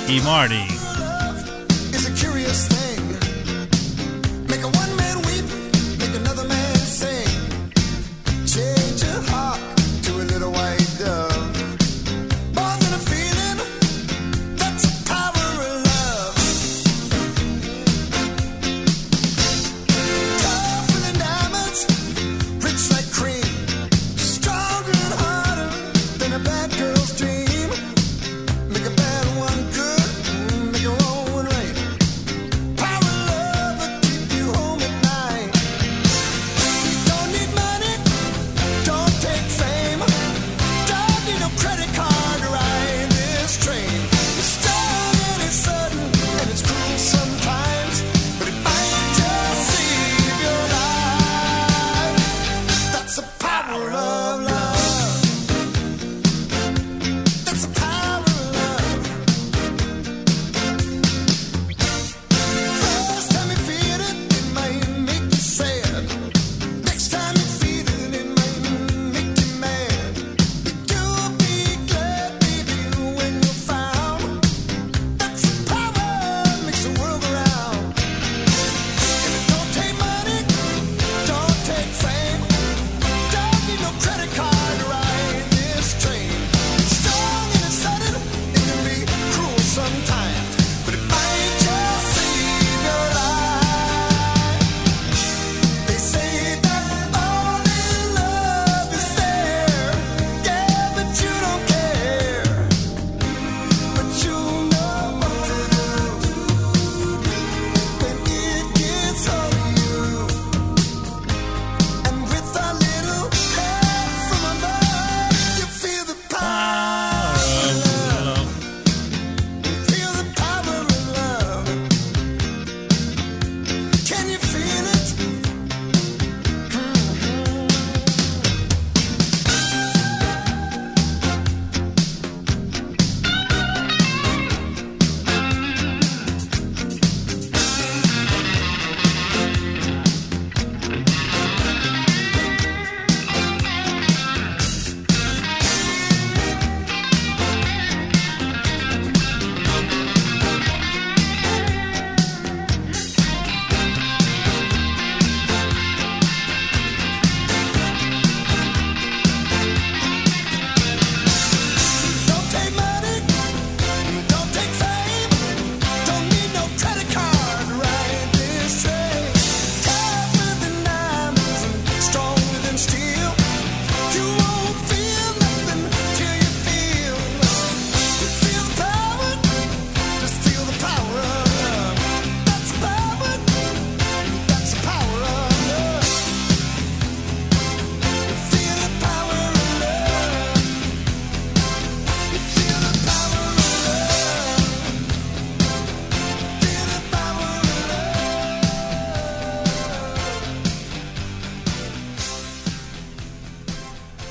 [0.10, 0.87] y Marty.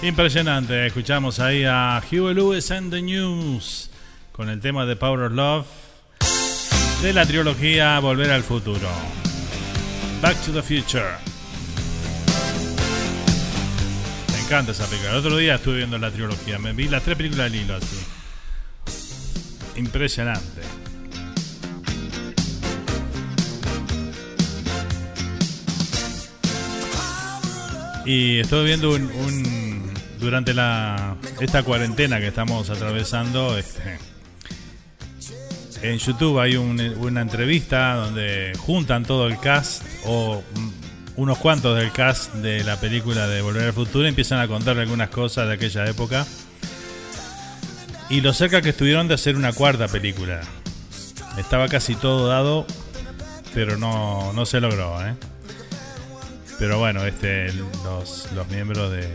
[0.07, 3.91] Impresionante, escuchamos ahí a Huey Lewis and the News
[4.31, 5.67] con el tema de Power of Love.
[7.03, 8.89] de la trilogía Volver al Futuro.
[10.23, 11.11] Back to the Future.
[14.33, 15.11] Me encanta esa película.
[15.11, 16.61] El otro día estuve viendo la trilogía.
[16.61, 17.99] Me vi las tres películas del hilo así.
[19.75, 20.63] Impresionante.
[28.05, 29.66] Y estoy viendo un,
[30.19, 33.99] durante la esta cuarentena que estamos atravesando, este,
[35.83, 40.43] en YouTube hay una entrevista donde juntan todo el cast o
[41.17, 44.79] unos cuantos del cast de la película de Volver al Futuro y empiezan a contar
[44.79, 46.27] algunas cosas de aquella época
[48.09, 50.41] y lo cerca que estuvieron de hacer una cuarta película.
[51.39, 52.67] Estaba casi todo dado,
[53.53, 55.15] pero no, no se logró, ¿eh?
[56.59, 59.09] Pero bueno, este, los, los miembros de,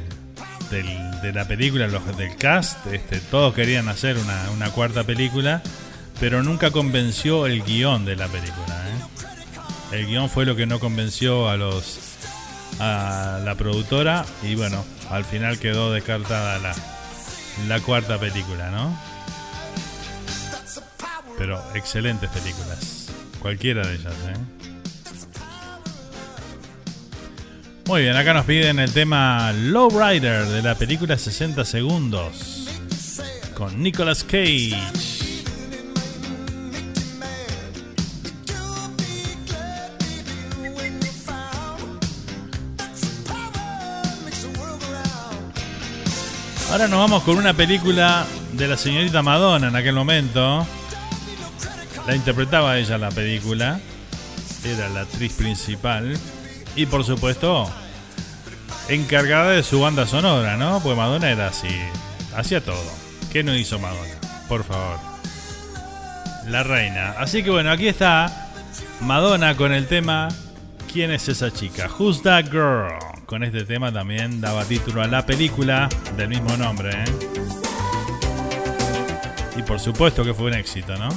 [0.72, 5.61] de la película, los del cast, este, todos querían hacer una, una cuarta película,
[6.19, 8.88] pero nunca convenció el guion de la película.
[8.88, 9.97] ¿eh?
[9.97, 11.99] El guion fue lo que no convenció a los
[12.80, 16.74] a la productora y bueno, al final quedó descartada la,
[17.67, 18.97] la cuarta película, ¿no?
[21.38, 23.09] Pero excelentes películas,
[23.39, 24.70] cualquiera de ellas, ¿eh?
[27.88, 32.67] Muy bien, acá nos piden el tema Low Rider de la película 60 segundos
[33.53, 34.77] con Nicolas Cage.
[46.71, 50.65] Ahora nos vamos con una película de la señorita Madonna en aquel momento.
[52.07, 53.82] La interpretaba ella la película.
[54.63, 56.17] Era la actriz principal.
[56.76, 57.69] Y por supuesto,
[58.88, 60.80] encargada de su banda sonora, ¿no?
[60.82, 61.76] Pues Madonna era así,
[62.36, 62.91] hacía todo.
[63.32, 64.15] ¿Qué no hizo Madonna?
[64.47, 64.99] Por favor.
[66.47, 67.11] La reina.
[67.17, 68.49] Así que bueno, aquí está
[69.01, 70.30] Madonna con el tema
[70.91, 71.89] ¿Quién es esa chica?
[71.97, 72.91] Who's that girl?
[73.26, 77.05] Con este tema también daba título a la película del mismo nombre, ¿eh?
[79.55, 81.07] Y por supuesto que fue un éxito, ¿no?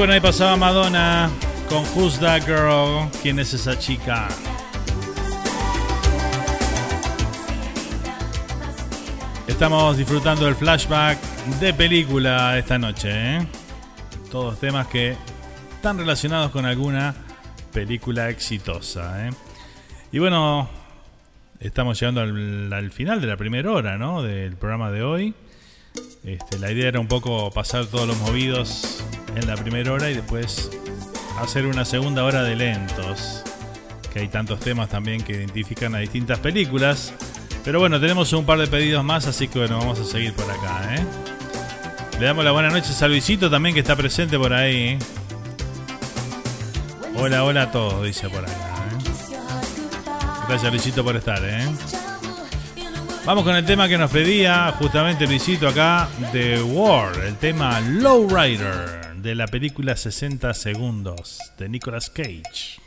[0.00, 1.28] Bueno, ahí pasaba Madonna
[1.68, 3.10] con Who's That Girl?
[3.20, 4.28] ¿Quién es esa chica?
[9.46, 11.18] Estamos disfrutando del flashback
[11.60, 13.10] de película esta noche.
[13.12, 13.46] ¿eh?
[14.30, 15.18] Todos temas que
[15.74, 17.14] están relacionados con alguna
[17.70, 19.28] película exitosa.
[19.28, 19.30] ¿eh?
[20.12, 20.66] Y bueno,
[21.58, 24.22] estamos llegando al, final de la primera hora ¿no?
[24.22, 25.34] del programa de hoy.
[26.24, 29.02] Este, la idea era un poco pasar todos los movidos
[29.34, 30.70] en la primera hora y después
[31.40, 33.42] hacer una segunda hora de lentos.
[34.12, 37.14] Que hay tantos temas también que identifican a distintas películas.
[37.64, 40.50] Pero bueno, tenemos un par de pedidos más, así que bueno, vamos a seguir por
[40.50, 41.04] acá, ¿eh?
[42.18, 44.98] Le damos la buena noche a Luisito también que está presente por ahí.
[47.16, 48.52] Hola, hola a todos, dice por acá.
[48.52, 49.10] ¿eh?
[50.48, 51.66] Gracias Luisito por estar, ¿eh?
[53.26, 59.14] Vamos con el tema que nos pedía justamente Luisito acá de War, el tema Lowrider
[59.16, 62.80] de la película 60 segundos de Nicolas Cage.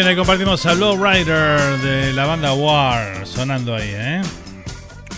[0.00, 4.22] Ahí compartimos a Low Rider de la banda War sonando ahí, ¿eh?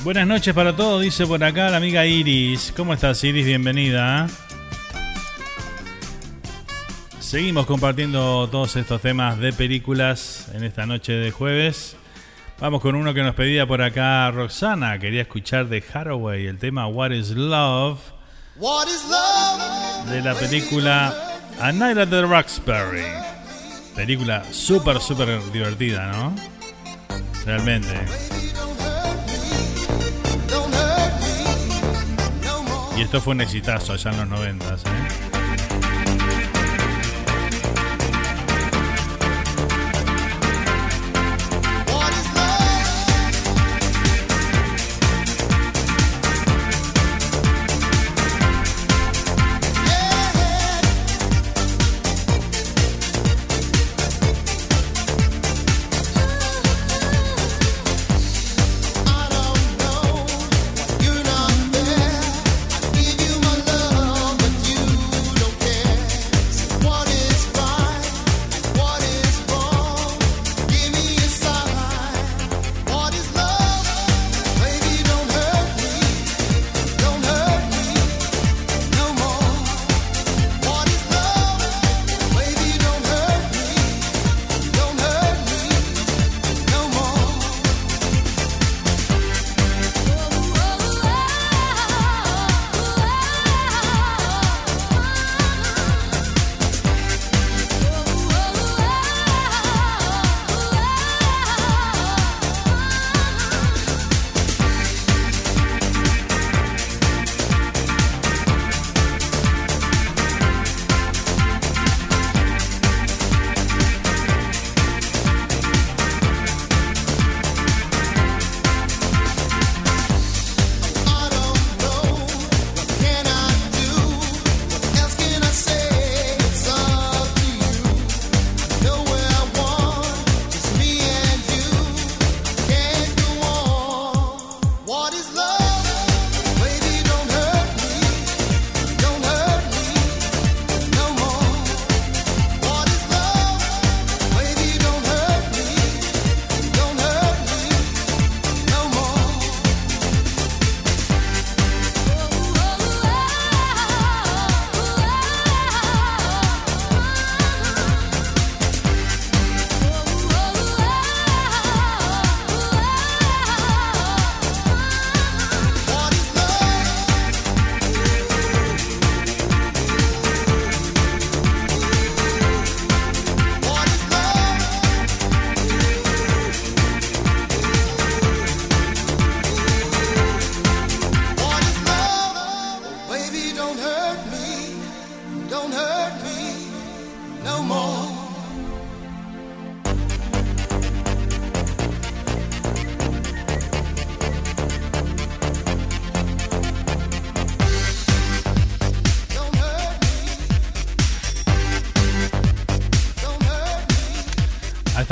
[0.02, 2.72] Buenas noches para todos, dice por acá la amiga Iris.
[2.76, 3.46] ¿Cómo estás, Iris?
[3.46, 4.26] Bienvenida.
[7.20, 11.96] Seguimos compartiendo todos estos temas de películas en esta noche de jueves.
[12.58, 14.98] Vamos con uno que nos pedía por acá Roxana.
[14.98, 16.88] Quería escuchar de Haraway el tema.
[16.88, 18.00] What is love?
[20.10, 21.14] De la película
[21.60, 23.23] A Night at the Roxbury.
[23.94, 26.34] Película súper, súper divertida, ¿no?
[27.44, 27.94] Realmente.
[32.96, 35.33] Y esto fue un exitazo allá en los noventas, ¿eh?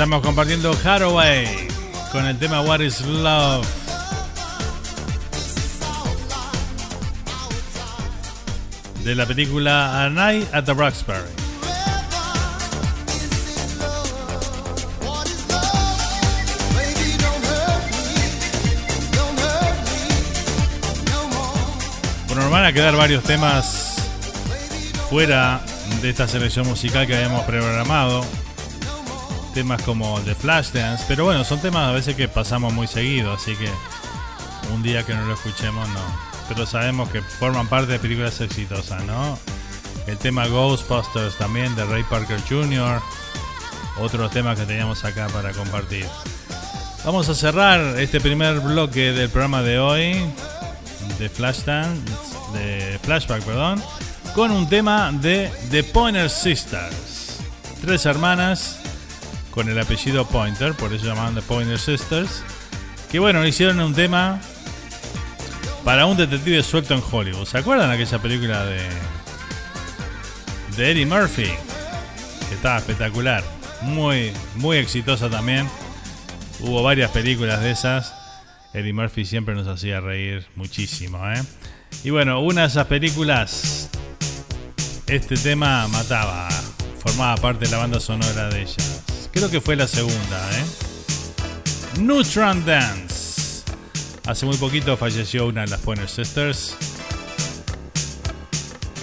[0.03, 1.69] Estamos compartiendo Haraway
[2.11, 3.65] con el tema What is Love.
[9.05, 11.21] De la película A Night at the Roxbury.
[22.27, 23.95] Bueno, nos van a quedar varios temas
[25.09, 25.61] fuera
[26.01, 28.25] de esta selección musical que habíamos programado
[29.53, 33.55] temas como The Flashdance, pero bueno, son temas a veces que pasamos muy seguido, así
[33.55, 33.69] que
[34.73, 36.33] un día que no lo escuchemos no.
[36.49, 39.37] Pero sabemos que forman parte de películas exitosas, ¿no?
[40.07, 43.01] El tema Ghostbusters también de Ray Parker Jr.,
[43.99, 46.05] otros temas que teníamos acá para compartir.
[47.05, 50.25] Vamos a cerrar este primer bloque del programa de hoy
[51.19, 52.01] de Flashdance,
[52.53, 53.83] de Flashback, perdón,
[54.33, 57.39] con un tema de The Pointer Sisters.
[57.81, 58.79] Tres hermanas
[59.53, 62.43] con el apellido Pointer, por eso llamaban The Pointer Sisters.
[63.11, 64.41] Que bueno, hicieron un tema
[65.83, 67.45] para un detective suelto en Hollywood.
[67.45, 68.81] ¿Se acuerdan aquella película de,
[70.75, 71.51] de Eddie Murphy?
[72.49, 73.43] Que estaba espectacular.
[73.81, 75.69] Muy, muy exitosa también.
[76.59, 78.13] Hubo varias películas de esas.
[78.73, 81.19] Eddie Murphy siempre nos hacía reír muchísimo.
[81.29, 81.43] ¿eh?
[82.03, 83.89] Y bueno, una de esas películas,
[85.05, 86.49] este tema mataba.
[86.99, 88.92] Formaba parte de la banda sonora de ella.
[89.33, 90.63] Creo que fue la segunda, ¿eh?
[91.99, 93.63] Neutron Dance.
[94.27, 96.75] Hace muy poquito falleció una de las Pointer Sisters.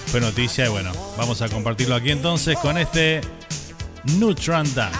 [0.07, 3.21] Fue noticia y bueno, vamos a compartirlo aquí entonces con este
[4.05, 4.99] Neutron Dance.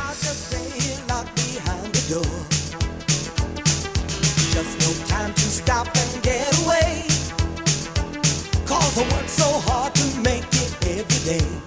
[9.27, 11.61] so hard to make it every day.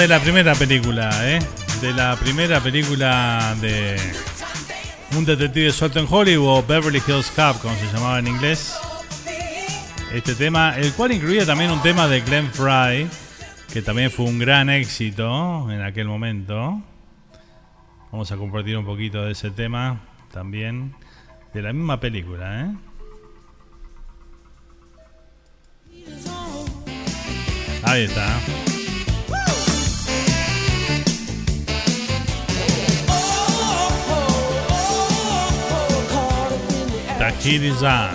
[0.00, 1.38] De la primera película, ¿eh?
[1.82, 3.98] De la primera película de
[5.14, 8.78] un detective suelto en Hollywood, Beverly Hills Cop, como se llamaba en inglés.
[10.10, 13.08] Este tema, el cual incluía también un tema de Glenn Fry,
[13.70, 16.80] que también fue un gran éxito en aquel momento.
[18.10, 20.00] Vamos a compartir un poquito de ese tema
[20.32, 20.94] también,
[21.52, 22.74] de la misma película, ¿eh?
[27.82, 28.59] Ahí está.
[37.42, 38.10] Tahiriza.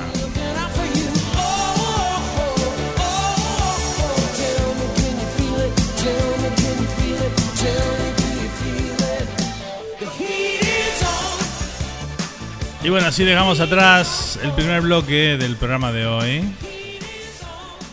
[12.84, 16.44] Y bueno, así dejamos atrás el primer bloque del programa de hoy.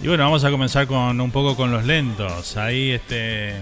[0.03, 2.59] Y bueno, vamos a comenzar con un poco con los lentos.
[2.59, 3.55] Ahí este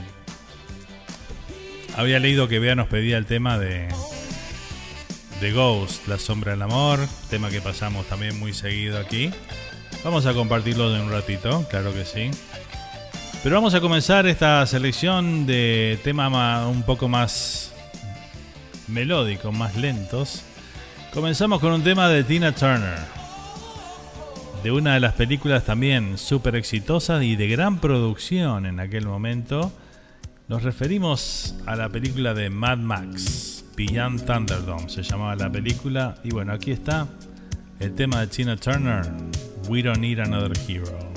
[1.97, 3.89] había leído que Bea nos pedía el tema de
[5.41, 9.31] de Ghost, La sombra del amor, tema que pasamos también muy seguido aquí.
[10.05, 12.31] Vamos a compartirlo de un ratito, claro que sí.
[13.43, 17.73] Pero vamos a comenzar esta selección de temas un poco más
[18.87, 20.43] melódicos, más lentos.
[21.15, 22.99] Comenzamos con un tema de Tina Turner,
[24.63, 29.73] de una de las películas también súper exitosas y de gran producción en aquel momento.
[30.49, 33.50] Nos referimos a la película de Mad Max,
[33.81, 36.15] Beyond Thunderdome, se llamaba la película.
[36.23, 37.09] Y bueno, aquí está
[37.79, 39.11] el tema de Tina Turner,
[39.71, 41.10] We Don't Need Another Hero.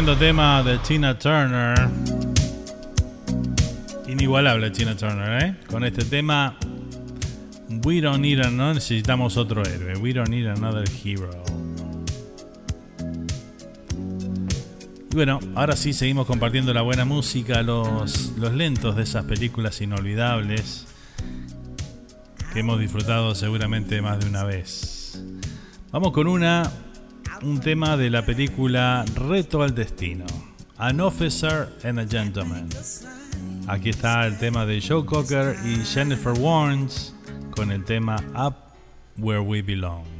[0.00, 1.76] Tremendo tema de Tina Turner.
[4.08, 5.56] Inigualable Tina Turner, ¿eh?
[5.66, 6.56] Con este tema,
[7.84, 9.98] We don't need a, no necesitamos otro héroe.
[9.98, 11.44] We don't need another hero.
[15.12, 19.82] Y bueno, ahora sí seguimos compartiendo la buena música, los, los lentos de esas películas
[19.82, 20.86] inolvidables
[22.54, 25.22] que hemos disfrutado seguramente más de una vez.
[25.92, 26.72] Vamos con una,
[27.42, 30.26] un tema de la película Reto al Destino,
[30.76, 32.68] An Officer and a Gentleman.
[33.66, 37.14] Aquí está el tema de Joe Cocker y Jennifer Warnes
[37.50, 38.54] con el tema Up
[39.16, 40.19] Where We Belong.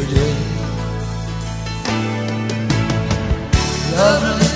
[0.00, 0.34] every day.
[3.96, 4.47] Lovely.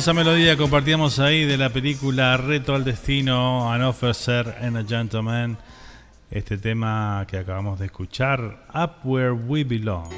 [0.00, 5.58] Hermosa melodía compartíamos ahí de la película Reto al Destino, An Officer and a Gentleman.
[6.30, 10.08] Este tema que acabamos de escuchar, Up Where We Belong.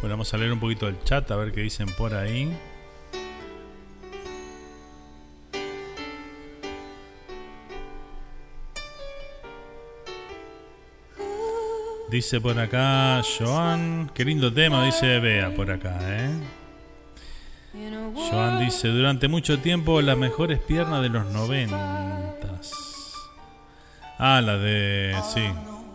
[0.00, 2.56] Bueno, vamos a leer un poquito el chat a ver qué dicen por ahí.
[12.10, 16.59] Dice por acá Joan, qué lindo tema, dice Bea por acá, ¿eh?
[17.72, 22.72] Joan dice, durante mucho tiempo las mejores piernas de los noventas.
[24.18, 25.42] Ah, la de, sí,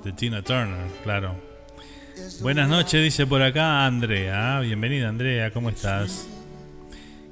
[0.04, 1.36] de Tina Turner, claro.
[2.42, 4.62] Buenas noches, dice por acá Andrea.
[4.62, 6.28] Bienvenida Andrea, ¿cómo estás?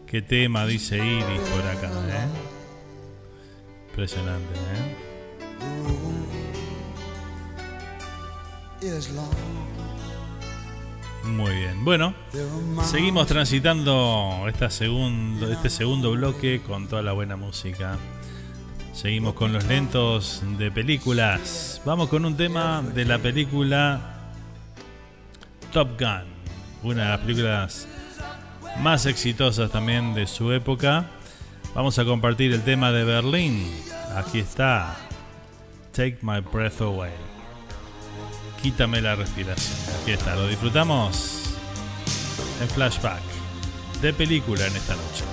[0.06, 1.88] ¿Qué tema dice Iris por acá?
[1.88, 2.28] Eh?
[3.90, 5.14] Impresionante, ¿eh?
[11.24, 11.86] Muy bien.
[11.86, 12.14] Bueno,
[12.84, 14.70] seguimos transitando este
[15.70, 17.98] segundo bloque con toda la buena música.
[18.94, 21.82] Seguimos con los lentos de películas.
[21.86, 24.02] Vamos con un tema de la película
[25.72, 26.26] Top Gun,
[26.84, 27.88] una de las películas
[28.82, 31.06] más exitosas también de su época.
[31.74, 33.72] Vamos a compartir el tema de Berlín.
[34.16, 34.96] Aquí está.
[35.92, 37.33] Take My Breath Away.
[38.64, 39.78] Quítame la respiración.
[40.02, 41.50] Aquí está, lo disfrutamos
[42.62, 43.22] en flashback
[44.02, 45.26] de película en esta noche.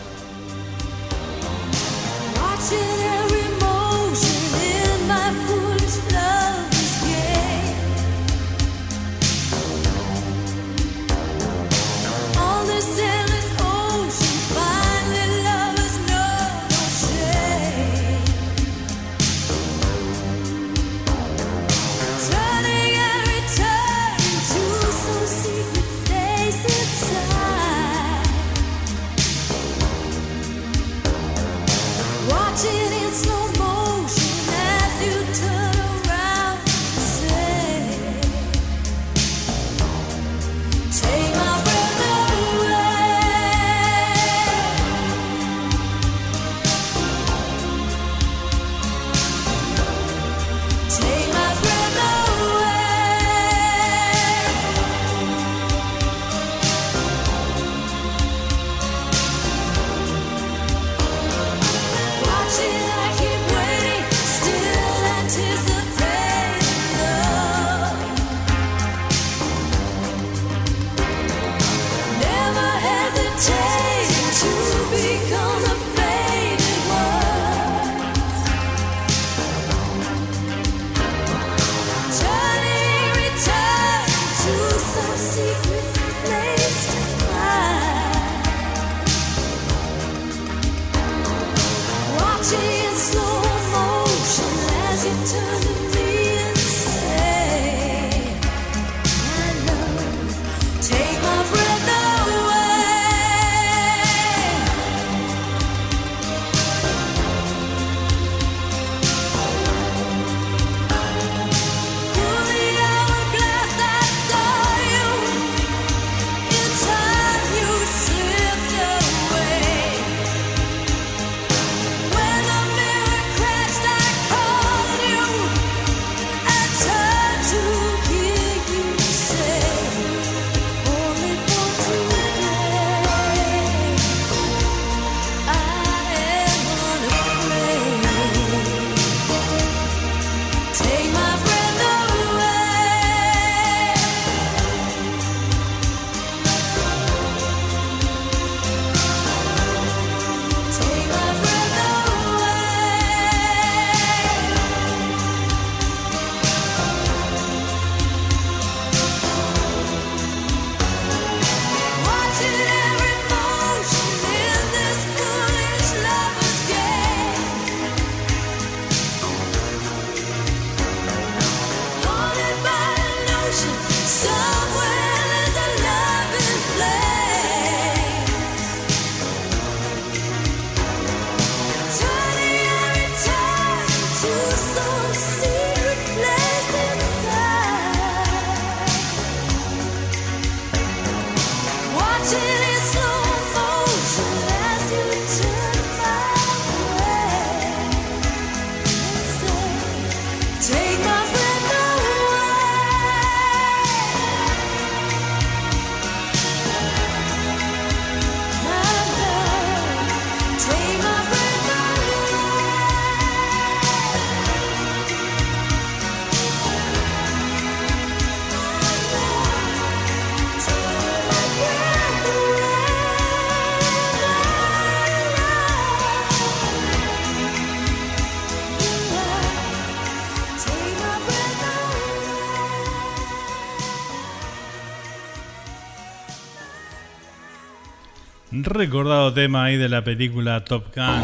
[238.81, 241.23] Recordado tema ahí de la película Top Gun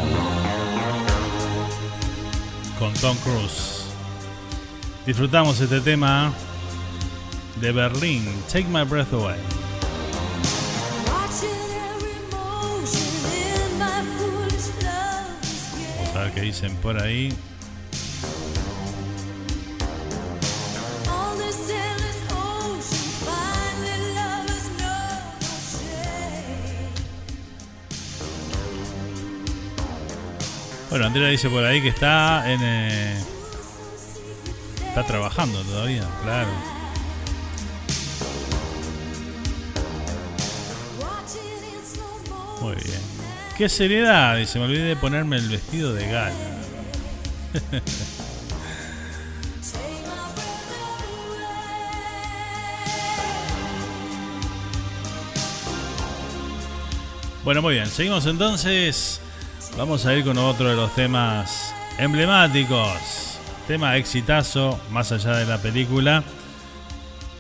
[2.79, 3.87] con Tom Cruise.
[5.07, 6.35] Disfrutamos este tema
[7.59, 9.39] de Berlín, Take My Breath Away.
[15.97, 17.33] Vamos a ver qué dicen por ahí.
[31.17, 32.61] Dice por ahí que está en.
[32.63, 33.17] Eh,
[34.87, 36.51] está trabajando todavía, claro.
[42.61, 43.01] Muy bien.
[43.57, 46.35] Qué seriedad, dice, me olvidé de ponerme el vestido de gala.
[57.43, 59.23] bueno, muy bien, seguimos entonces.
[59.77, 63.39] Vamos a ir con otro de los temas emblemáticos.
[63.69, 66.25] Tema exitazo, más allá de la película,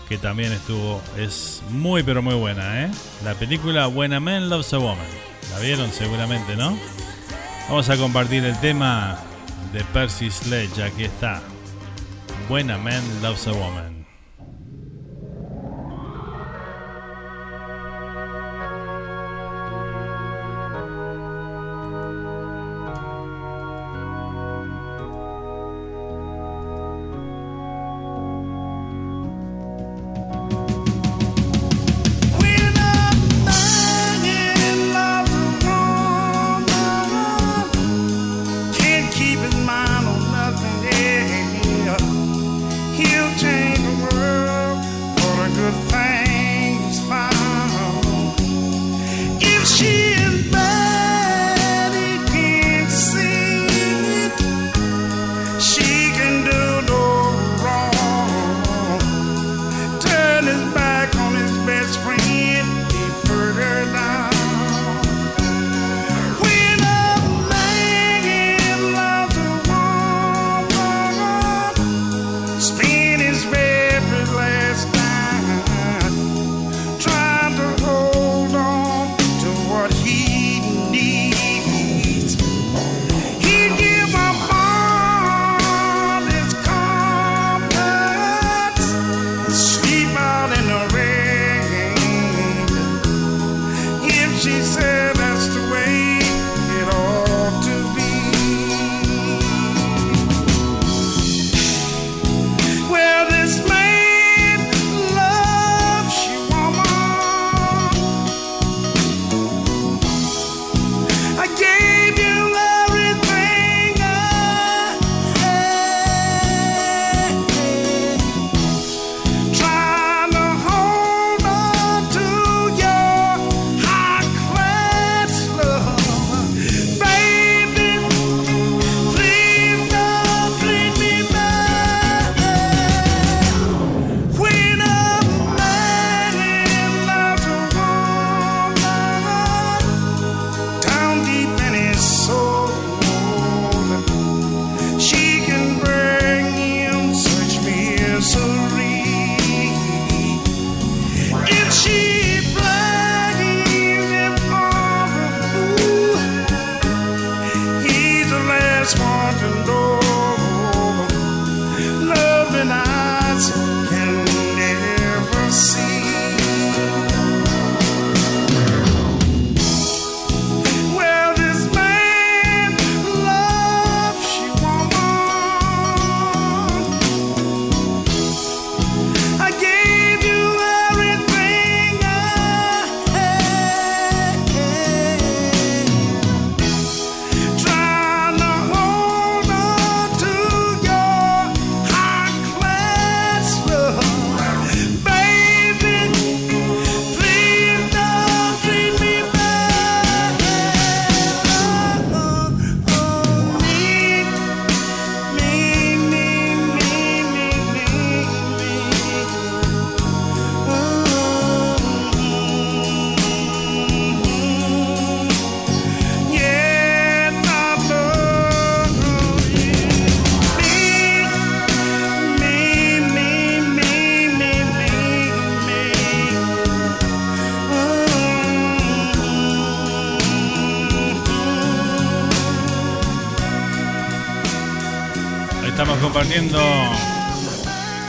[0.06, 2.90] que también estuvo, es muy pero muy buena, ¿eh?
[3.24, 5.06] La película When a Man Loves a Woman.
[5.54, 6.78] La vieron seguramente, ¿no?
[7.68, 9.18] Vamos a compartir el tema
[9.72, 11.40] de Percy Sledge, aquí está.
[12.50, 13.95] When a Man Loves a Woman.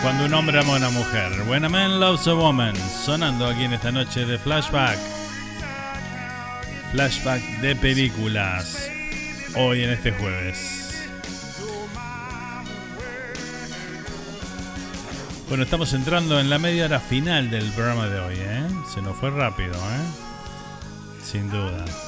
[0.01, 1.29] Cuando un hombre ama a una mujer.
[1.49, 2.73] When a man loves a woman,
[3.03, 4.97] sonando aquí en esta noche de flashback.
[6.93, 8.89] Flashback de películas.
[9.55, 11.09] hoy en este jueves.
[15.49, 18.67] Bueno, estamos entrando en la media hora final del programa de hoy, ¿eh?
[18.93, 21.23] Se nos fue rápido, ¿eh?
[21.23, 22.06] Sin duda.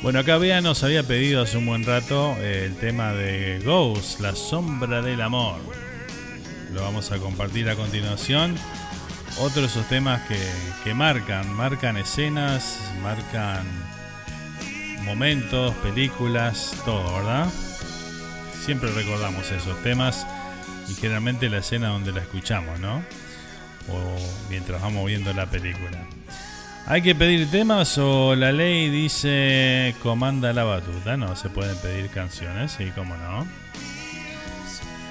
[0.00, 5.02] Bueno, acá nos había pedido hace un buen rato el tema de Ghost, la sombra
[5.02, 5.56] del amor.
[6.72, 8.54] Lo vamos a compartir a continuación.
[9.40, 10.38] Otro de esos temas que,
[10.84, 13.66] que marcan, marcan escenas, marcan
[15.02, 17.48] momentos, películas, todo, ¿verdad?
[18.64, 20.24] Siempre recordamos esos temas
[20.88, 22.98] y generalmente la escena donde la escuchamos, ¿no?
[23.88, 26.06] O mientras vamos viendo la película.
[26.90, 31.18] ¿Hay que pedir temas o la ley dice comanda la batuta?
[31.18, 33.46] No, se pueden pedir canciones, sí, cómo no.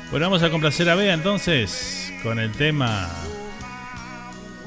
[0.09, 3.07] Bueno, vamos a complacer a Bea entonces con el tema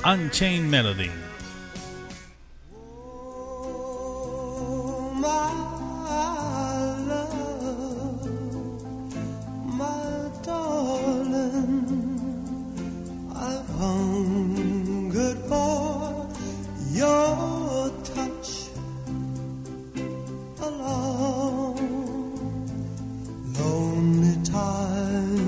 [0.05, 1.11] Unchained Melody.
[17.01, 18.69] your touch
[23.59, 25.41] lonely time.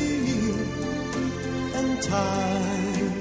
[1.78, 3.14] and time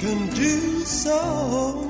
[0.00, 1.89] can do so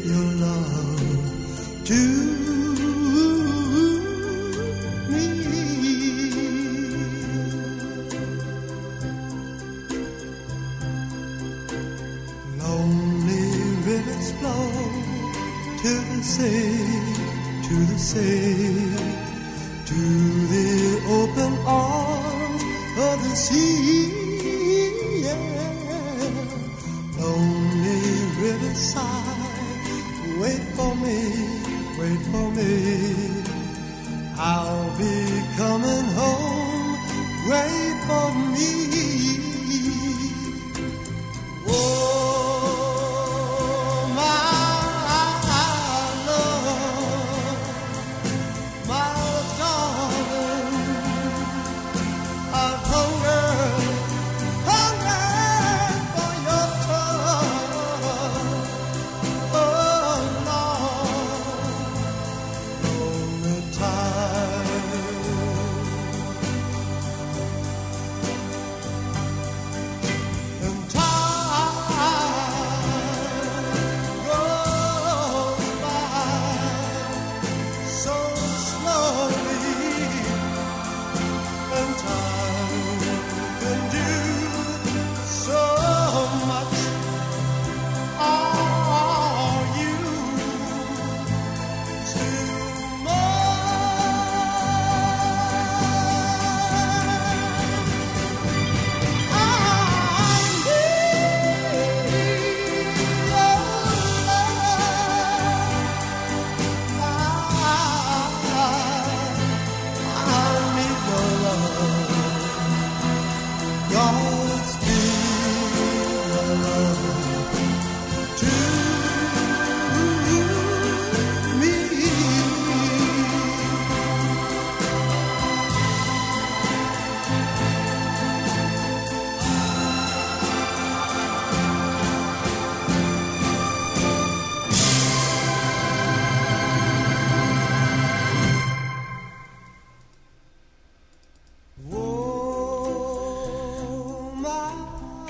[0.11, 0.90] your love.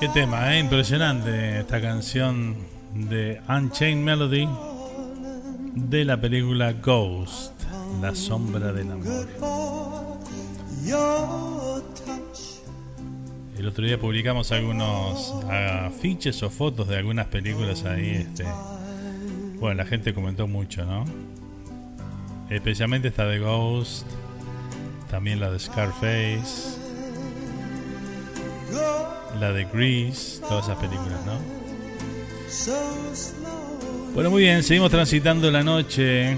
[0.02, 0.60] Qué tema, ¿eh?
[0.60, 2.56] impresionante esta canción
[2.96, 4.50] de Unchained Melody
[5.76, 7.54] de la película Ghost,
[8.02, 9.28] La sombra del amor.
[13.56, 15.36] El otro día publicamos algunos
[15.86, 18.26] afiches o fotos de algunas películas ahí.
[18.28, 18.44] Este,
[19.60, 21.06] bueno, la gente comentó mucho, ¿no?
[22.50, 24.08] Especialmente esta de Ghost,
[25.12, 26.81] también la de Scarface,
[29.42, 31.34] la de Grease, todas esas películas, ¿no?
[34.14, 36.38] Bueno, muy bien, seguimos transitando la noche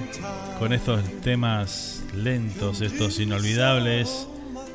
[0.58, 4.28] con estos temas lentos, estos inolvidables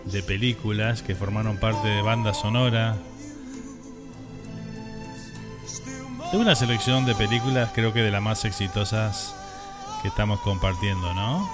[0.05, 2.99] de películas que formaron parte de banda sonora.
[6.31, 9.35] De una selección de películas, creo que de las más exitosas
[10.03, 11.49] que estamos compartiendo, ¿no?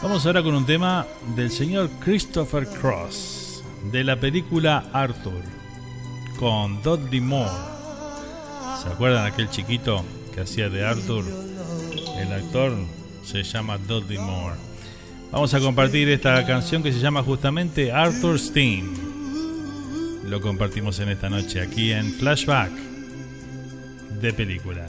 [0.00, 3.39] Vamos ahora con un tema del señor Christopher Cross,
[3.84, 5.42] de la película Arthur,
[6.38, 7.50] con Dudley Moore.
[8.82, 10.04] ¿Se acuerdan aquel chiquito
[10.34, 11.24] que hacía de Arthur?
[12.18, 12.72] El actor
[13.24, 14.56] se llama Dudley Moore.
[15.32, 19.10] Vamos a compartir esta canción que se llama justamente Arthur Steen.
[20.24, 22.72] Lo compartimos en esta noche aquí en Flashback
[24.20, 24.86] de película.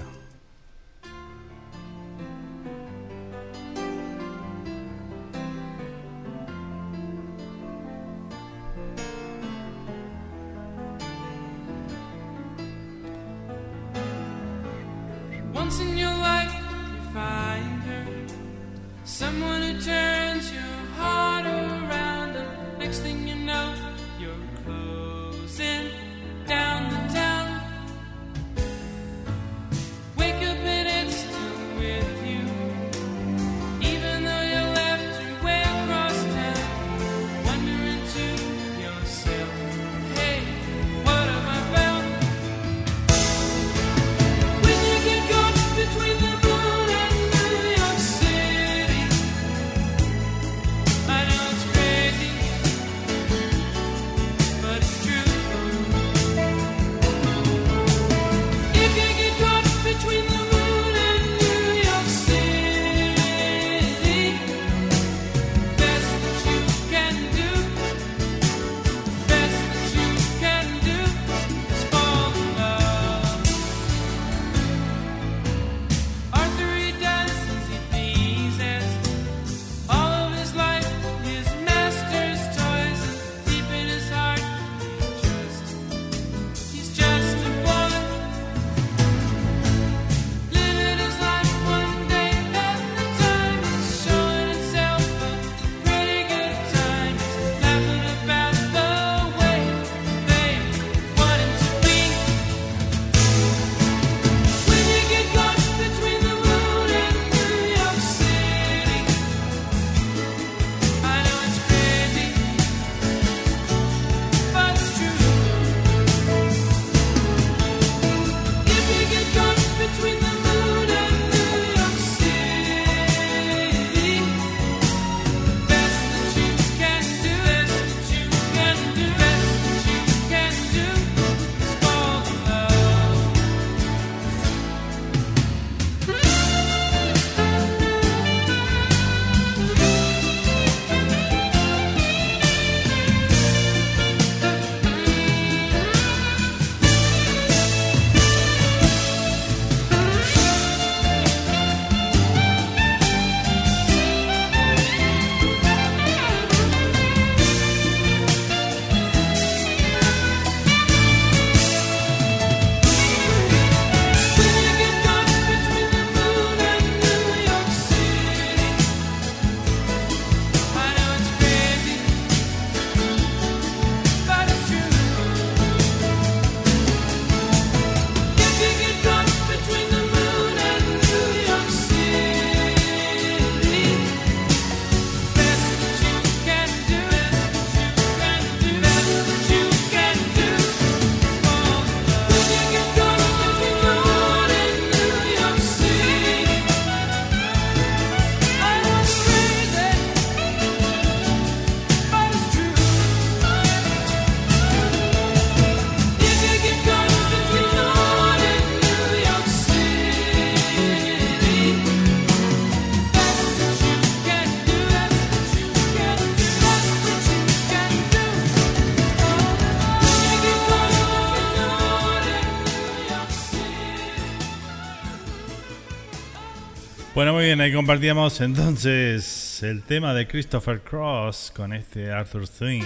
[227.41, 232.83] Muy bien, ahí compartíamos entonces el tema de Christopher Cross con este Arthur Thing.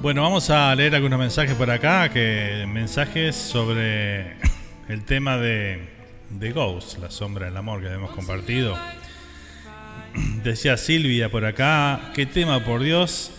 [0.00, 4.36] Bueno, vamos a leer algunos mensajes por acá, que mensajes sobre
[4.88, 5.88] el tema de,
[6.30, 8.78] de Ghost, la sombra del amor que hemos compartido.
[10.44, 13.33] Decía Silvia por acá, qué tema por Dios.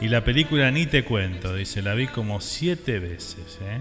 [0.00, 3.58] Y la película ni te cuento, dice, la vi como siete veces.
[3.62, 3.78] ¿eh?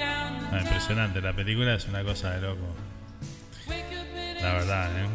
[0.00, 2.74] Ah, impresionante, la película es una cosa de loco.
[4.40, 5.06] La verdad, ¿eh?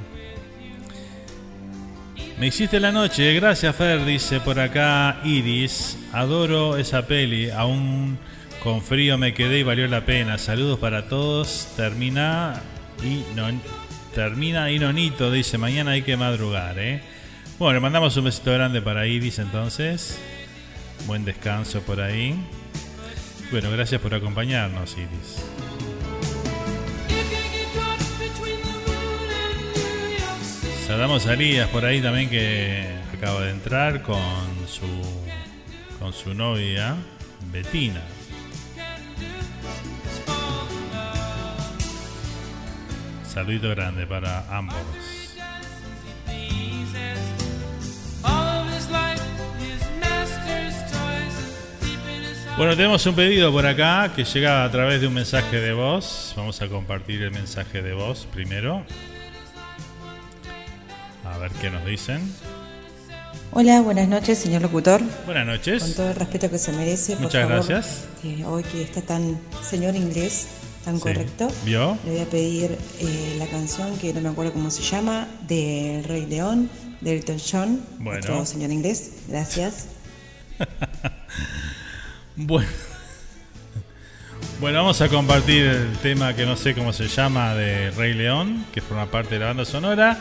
[2.40, 5.98] Me hiciste la noche, gracias Fer, dice por acá Iris.
[6.14, 8.18] Adoro esa peli, aún
[8.64, 10.38] con frío me quedé y valió la pena.
[10.38, 11.68] Saludos para todos.
[11.76, 12.62] Termina
[13.04, 13.48] y no,
[14.16, 17.02] termina y nonito, dice, mañana hay que madrugar, ¿eh?
[17.60, 20.18] Bueno, le mandamos un besito grande para Iris entonces.
[21.06, 22.34] Buen descanso por ahí.
[23.52, 25.44] Bueno, gracias por acompañarnos, Iris.
[30.88, 34.22] Saludamos a Elías por ahí también que acaba de entrar con
[34.66, 34.88] su
[36.00, 36.96] con su novia
[37.52, 38.04] Betina.
[43.28, 45.19] Saludito grande para ambos.
[52.60, 56.34] Bueno, tenemos un pedido por acá que llega a través de un mensaje de voz.
[56.36, 58.84] Vamos a compartir el mensaje de voz primero.
[61.24, 62.20] A ver qué nos dicen.
[63.54, 65.00] Hola, buenas noches, señor locutor.
[65.26, 65.82] Buenas noches.
[65.84, 67.16] Con todo el respeto que se merece.
[67.16, 68.08] Muchas gracias.
[68.46, 70.50] hoy que está tan señor inglés,
[70.84, 71.98] tan correcto, ¿Vio?
[72.04, 76.04] le voy a pedir eh, la canción que no me acuerdo cómo se llama, del
[76.04, 76.70] Rey León,
[77.00, 77.82] de Elton John.
[78.00, 78.46] Bueno.
[78.46, 79.88] Señor inglés, gracias.
[82.40, 82.70] bueno.
[84.62, 88.66] Bueno, vamos a compartir el tema que no sé cómo se llama de Rey León,
[88.74, 90.18] que forma parte de la banda sonora.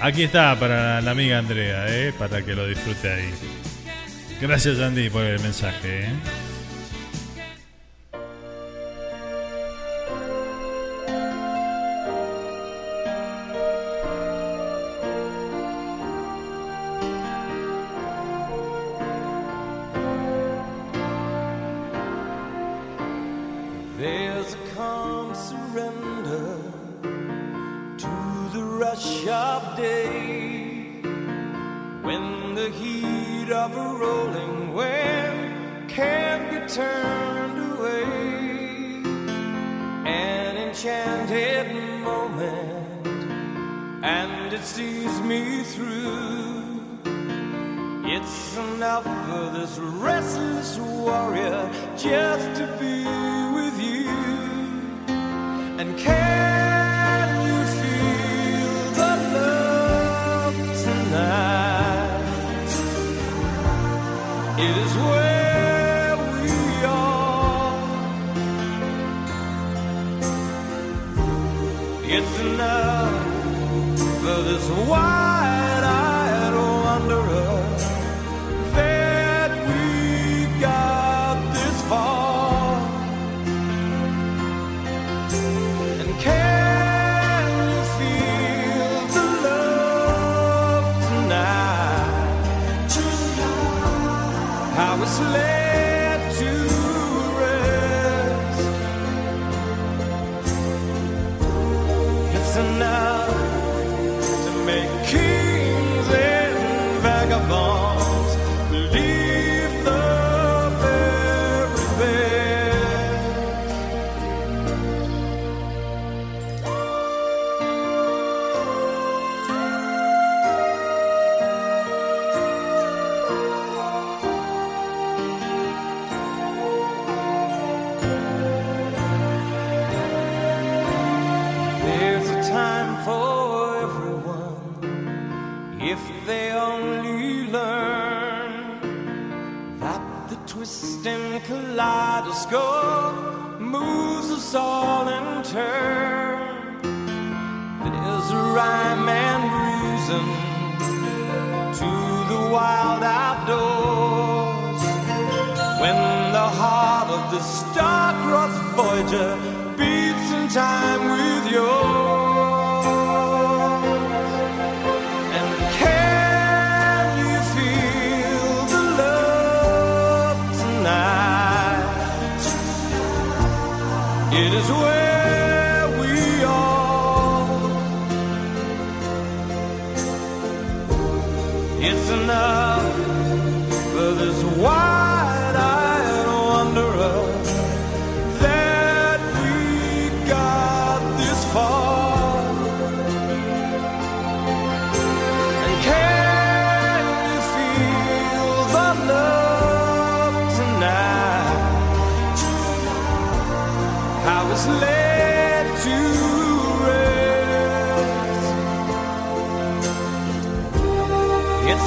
[0.00, 2.12] Aquí está para la amiga Andrea, ¿eh?
[2.16, 3.30] para que lo disfrute ahí.
[4.40, 6.04] Gracias Andy por el mensaje.
[6.04, 6.49] ¿eh?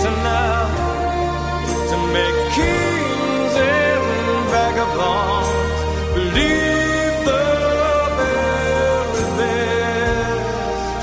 [0.01, 0.75] Enough
[1.89, 4.03] to make kings and
[4.53, 5.79] vagabonds
[6.15, 7.43] believe the
[8.17, 10.93] very best.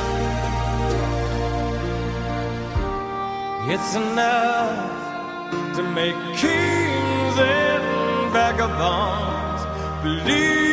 [3.73, 7.85] It's enough to make kings and
[8.33, 9.63] vagabonds
[10.03, 10.70] believe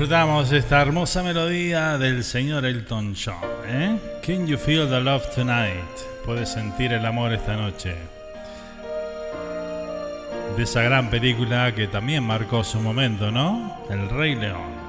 [0.00, 3.34] disfrutamos esta hermosa melodía del señor Elton John.
[3.66, 3.98] ¿eh?
[4.24, 5.84] Can you feel the love tonight?
[6.24, 7.96] Puedes sentir el amor esta noche.
[10.56, 13.76] De esa gran película que también marcó su momento, ¿no?
[13.90, 14.80] El Rey León.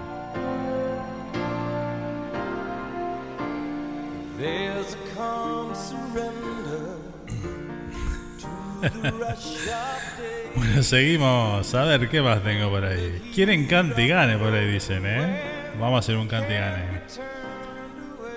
[10.55, 11.73] Bueno, seguimos.
[11.73, 13.31] A ver, ¿qué más tengo por ahí?
[13.33, 15.41] Quieren cante y gane por ahí, dicen, ¿eh?
[15.79, 17.01] Vamos a hacer un cante y gane.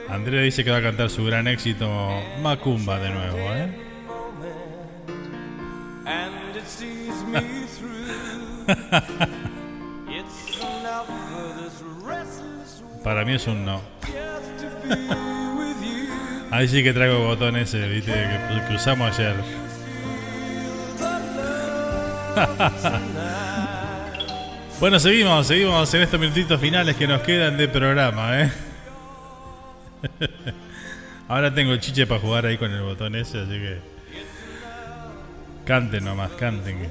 [0.08, 1.88] Andrea dice que va a cantar su gran éxito
[2.42, 3.84] Macumba de nuevo, ¿eh?
[13.02, 13.80] Para mí es un no.
[16.50, 19.63] Ahí sí que traigo el botón ese, viste, que, que usamos ayer.
[24.80, 28.52] Bueno, seguimos, seguimos en estos minutitos finales que nos quedan de programa, ¿eh?
[31.28, 33.78] Ahora tengo el chiche para jugar ahí con el botón ese, así que...
[35.64, 36.88] Canten nomás, canten.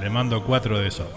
[0.00, 1.08] Le mando cuatro de esos.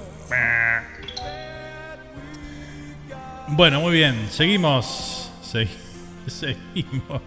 [3.49, 5.31] Bueno, muy bien, seguimos.
[5.43, 5.67] Segui-
[6.27, 7.21] seguimos.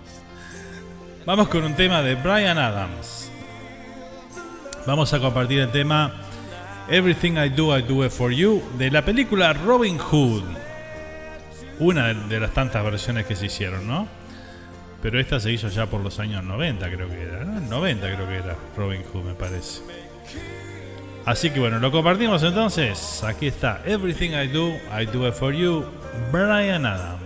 [1.26, 3.21] Vamos con un tema de Brian Adams.
[4.86, 6.12] Vamos a compartir el tema
[6.88, 10.42] Everything I Do, I Do It For You de la película Robin Hood.
[11.78, 14.06] Una de- las tantas versiones que se hicieron, ¿no?
[15.00, 17.44] Pero esta se hizo ya por los años 90, creo que era.
[17.44, 17.60] ¿no?
[17.60, 19.82] 90 creo que era Robin Hood, me parece.
[21.24, 23.22] Así que bueno, lo compartimos entonces.
[23.24, 24.68] Aquí está Everything I Do,
[25.00, 25.84] I Do It For You,
[26.32, 27.21] Brian Adams.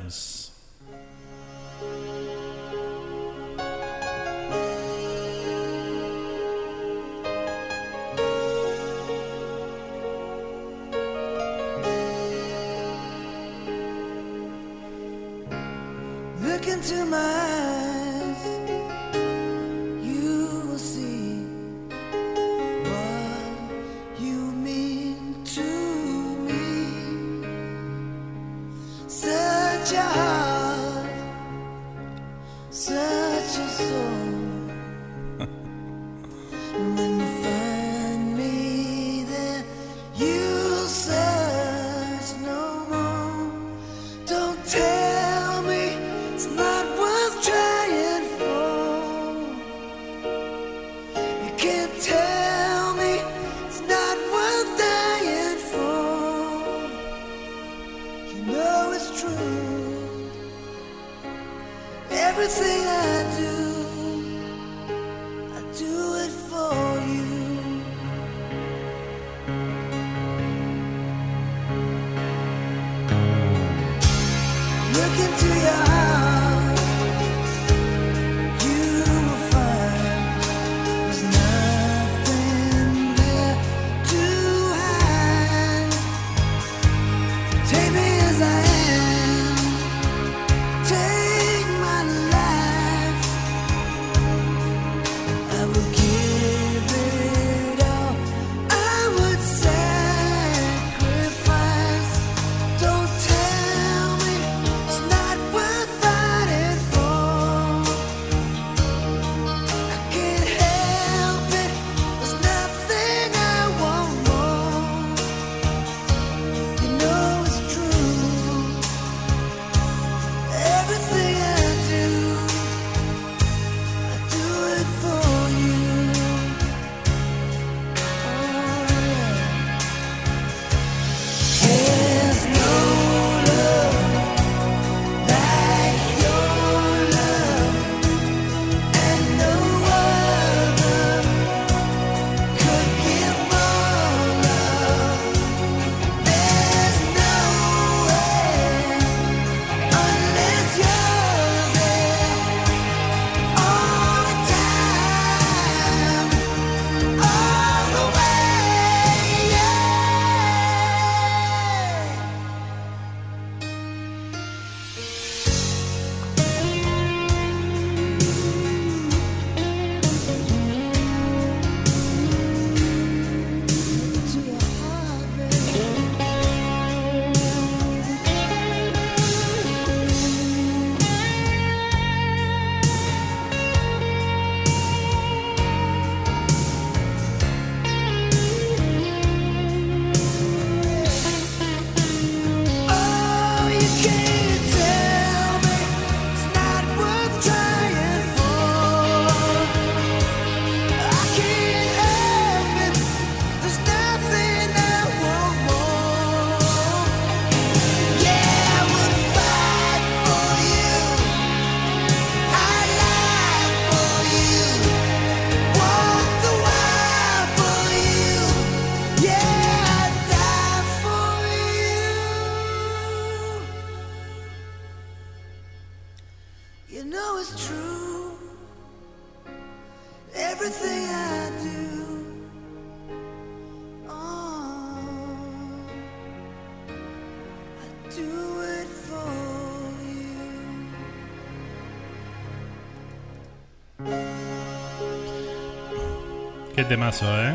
[246.89, 247.55] temazo, ¿eh?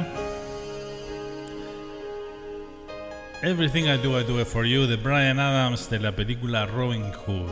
[3.44, 7.12] Everything I Do, I Do It For You de Brian Adams de la película Robin
[7.12, 7.49] Hood.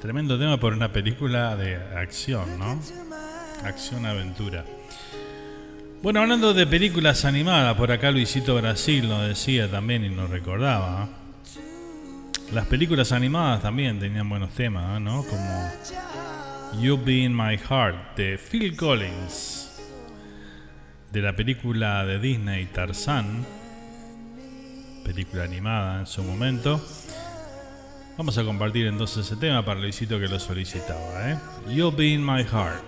[0.00, 2.80] Tremendo tema por una película de acción, ¿no?
[3.64, 4.64] Acción-aventura.
[6.02, 11.04] Bueno, hablando de películas animadas, por acá Luisito Brasil nos decía también y nos recordaba.
[11.04, 11.26] ¿eh?
[12.52, 15.00] Las películas animadas también tenían buenos temas, ¿eh?
[15.00, 15.24] ¿no?
[15.24, 15.72] Como
[16.80, 19.55] You Be In My Heart de Phil Collins
[21.16, 23.46] de la película de Disney Tarzán,
[25.02, 26.78] película animada en su momento.
[28.18, 31.30] Vamos a compartir entonces ese tema para Luisito que lo solicitaba.
[31.30, 31.38] ¿eh?
[31.70, 32.82] You'll Be in My Heart,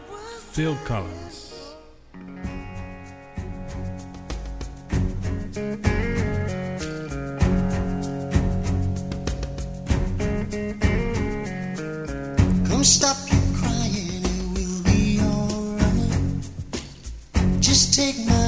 [0.55, 1.49] Phil Collins.
[17.79, 18.48] Just take my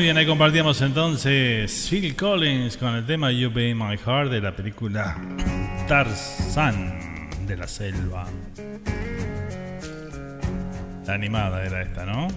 [0.00, 4.40] muy bien, ahí compartíamos entonces Phil Collins con el tema You Be My Heart de
[4.40, 5.14] la película
[5.86, 8.26] Tarzan de la selva.
[11.06, 12.28] La animada era esta, ¿no?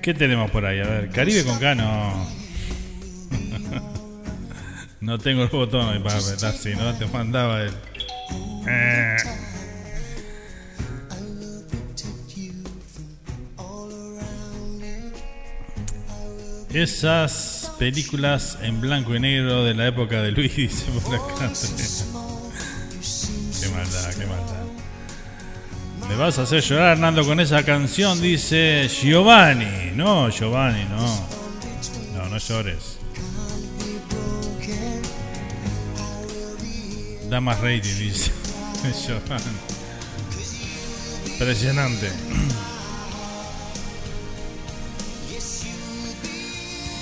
[0.00, 0.80] ¿Qué tenemos por ahí?
[0.80, 2.26] A ver, Caribe con Cano.
[5.02, 7.74] No tengo el botón para apretar, si no te mandaba el.
[8.66, 9.16] Eh.
[16.74, 21.52] Esas películas en blanco y negro de la época de Luis, dice por acá.
[23.60, 24.64] Qué maldad, qué maldad.
[26.08, 29.92] Me vas a hacer llorar, Hernando, con esa canción, dice Giovanni.
[29.94, 31.28] No, Giovanni, no.
[32.16, 32.98] No, no llores.
[37.30, 38.32] Da más rating, dice
[39.06, 39.44] Giovanni.
[41.26, 42.10] Impresionante.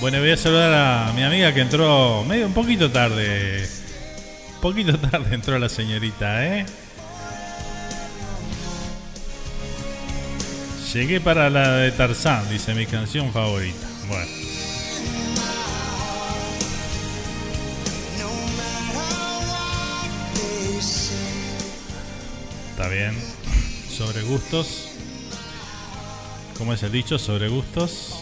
[0.02, 3.68] Bueno, voy a saludar a mi amiga que entró medio un poquito tarde.
[4.56, 6.66] Un poquito tarde entró la señorita, ¿eh?
[10.92, 13.86] Llegué para la de Tarzán, dice mi canción favorita.
[14.08, 14.26] Bueno.
[22.72, 23.16] Está bien.
[23.88, 24.88] Sobre gustos.
[26.58, 27.20] ¿Cómo es el dicho?
[27.20, 28.21] Sobre gustos.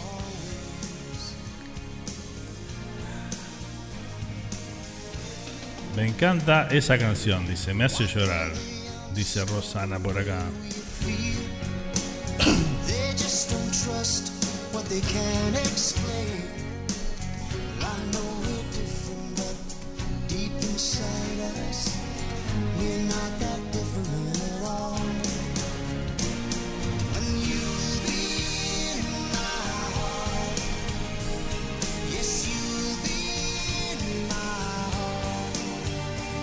[6.00, 8.50] Me encanta esa canción, dice, me hace llorar,
[9.14, 10.40] dice Rosana por acá.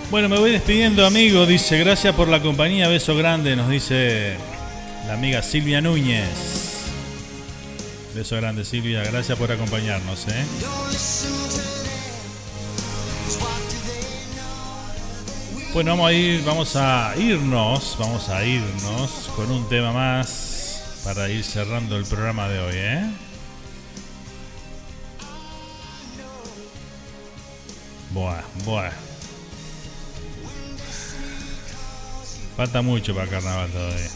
[0.10, 4.38] Bueno, me voy despidiendo, amigo, dice, gracias por la compañía, beso grande, nos dice
[5.06, 6.30] la amiga Silvia Núñez.
[8.16, 10.46] Beso grande, Silvia, gracias por acompañarnos, ¿eh?
[15.74, 21.30] Bueno, vamos a ir, vamos a irnos, vamos a irnos con un tema más para
[21.30, 23.12] ir cerrando el programa de hoy, ¿eh?
[28.12, 29.07] Buah, buah.
[32.58, 34.10] Falta mucho para carnaval todavía.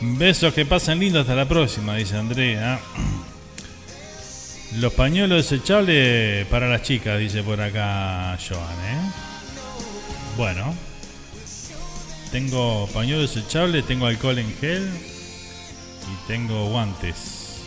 [0.18, 2.80] Besos que pasen lindo hasta la próxima, dice Andrea.
[4.80, 9.12] Los pañuelos desechables para las chicas, dice por acá Joan, ¿eh?
[10.36, 10.74] Bueno.
[12.32, 17.60] Tengo pañuelos desechables, tengo alcohol en gel y tengo guantes.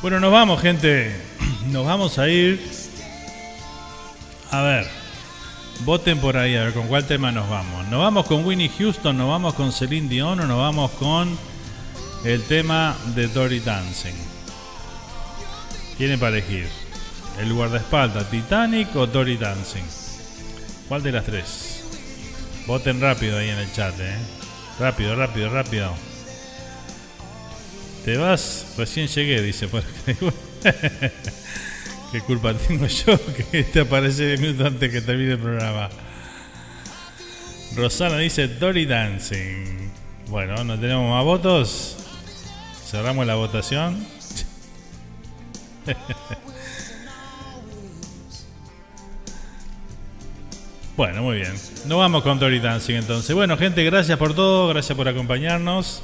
[0.00, 1.14] Bueno, nos vamos, gente.
[1.70, 2.77] Nos vamos a ir.
[4.50, 4.86] A ver.
[5.80, 7.86] Voten por ahí, a ver con cuál tema nos vamos.
[7.88, 9.16] ¿Nos vamos con Winnie Houston?
[9.16, 10.40] ¿Nos vamos con Celine Dion?
[10.40, 11.38] ¿O nos vamos con
[12.24, 14.14] el tema de Dory Dancing?
[15.96, 16.68] Tienen para elegir.
[17.38, 19.84] El guardaespaldas Titanic o Dory Dancing.
[20.88, 21.84] ¿Cuál de las tres?
[22.66, 24.16] Voten rápido ahí en el chat, eh.
[24.80, 25.94] Rápido, rápido, rápido.
[28.04, 29.68] Te vas, recién llegué, dice.
[32.10, 33.18] ¿Qué culpa tengo yo
[33.50, 35.90] que te aparece 10 minutos antes que termine el programa?
[37.76, 39.90] Rosana dice Dory Dancing.
[40.28, 41.96] Bueno, no tenemos más votos.
[42.86, 44.06] Cerramos la votación.
[50.96, 51.54] Bueno, muy bien.
[51.86, 53.32] Nos vamos con Dory Dancing entonces.
[53.32, 54.66] Bueno, gente, gracias por todo.
[54.66, 56.02] Gracias por acompañarnos.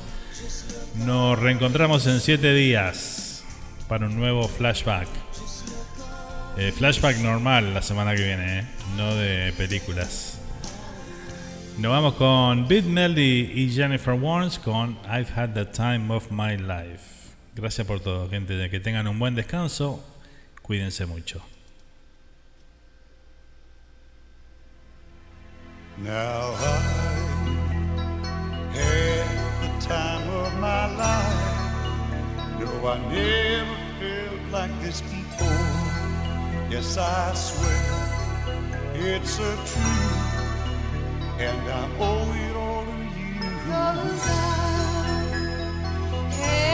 [1.05, 3.43] Nos reencontramos en 7 días
[3.89, 5.09] para un nuevo flashback.
[6.56, 8.64] Eh, flashback normal la semana que viene, ¿eh?
[8.97, 10.39] no de películas.
[11.78, 16.56] Nos vamos con Beat Melody y Jennifer Warnes con I've Had the Time of My
[16.56, 17.32] Life.
[17.56, 18.70] Gracias por todo, gente.
[18.70, 20.05] Que tengan un buen descanso.
[20.62, 21.43] Cuídense mucho.
[25.98, 26.78] Now I
[28.76, 31.44] had the time of my life.
[32.60, 35.64] No, I never felt like this before.
[36.74, 37.94] Yes, I swear
[38.94, 42.92] it's a truth, and I owe it all to
[46.40, 46.73] you.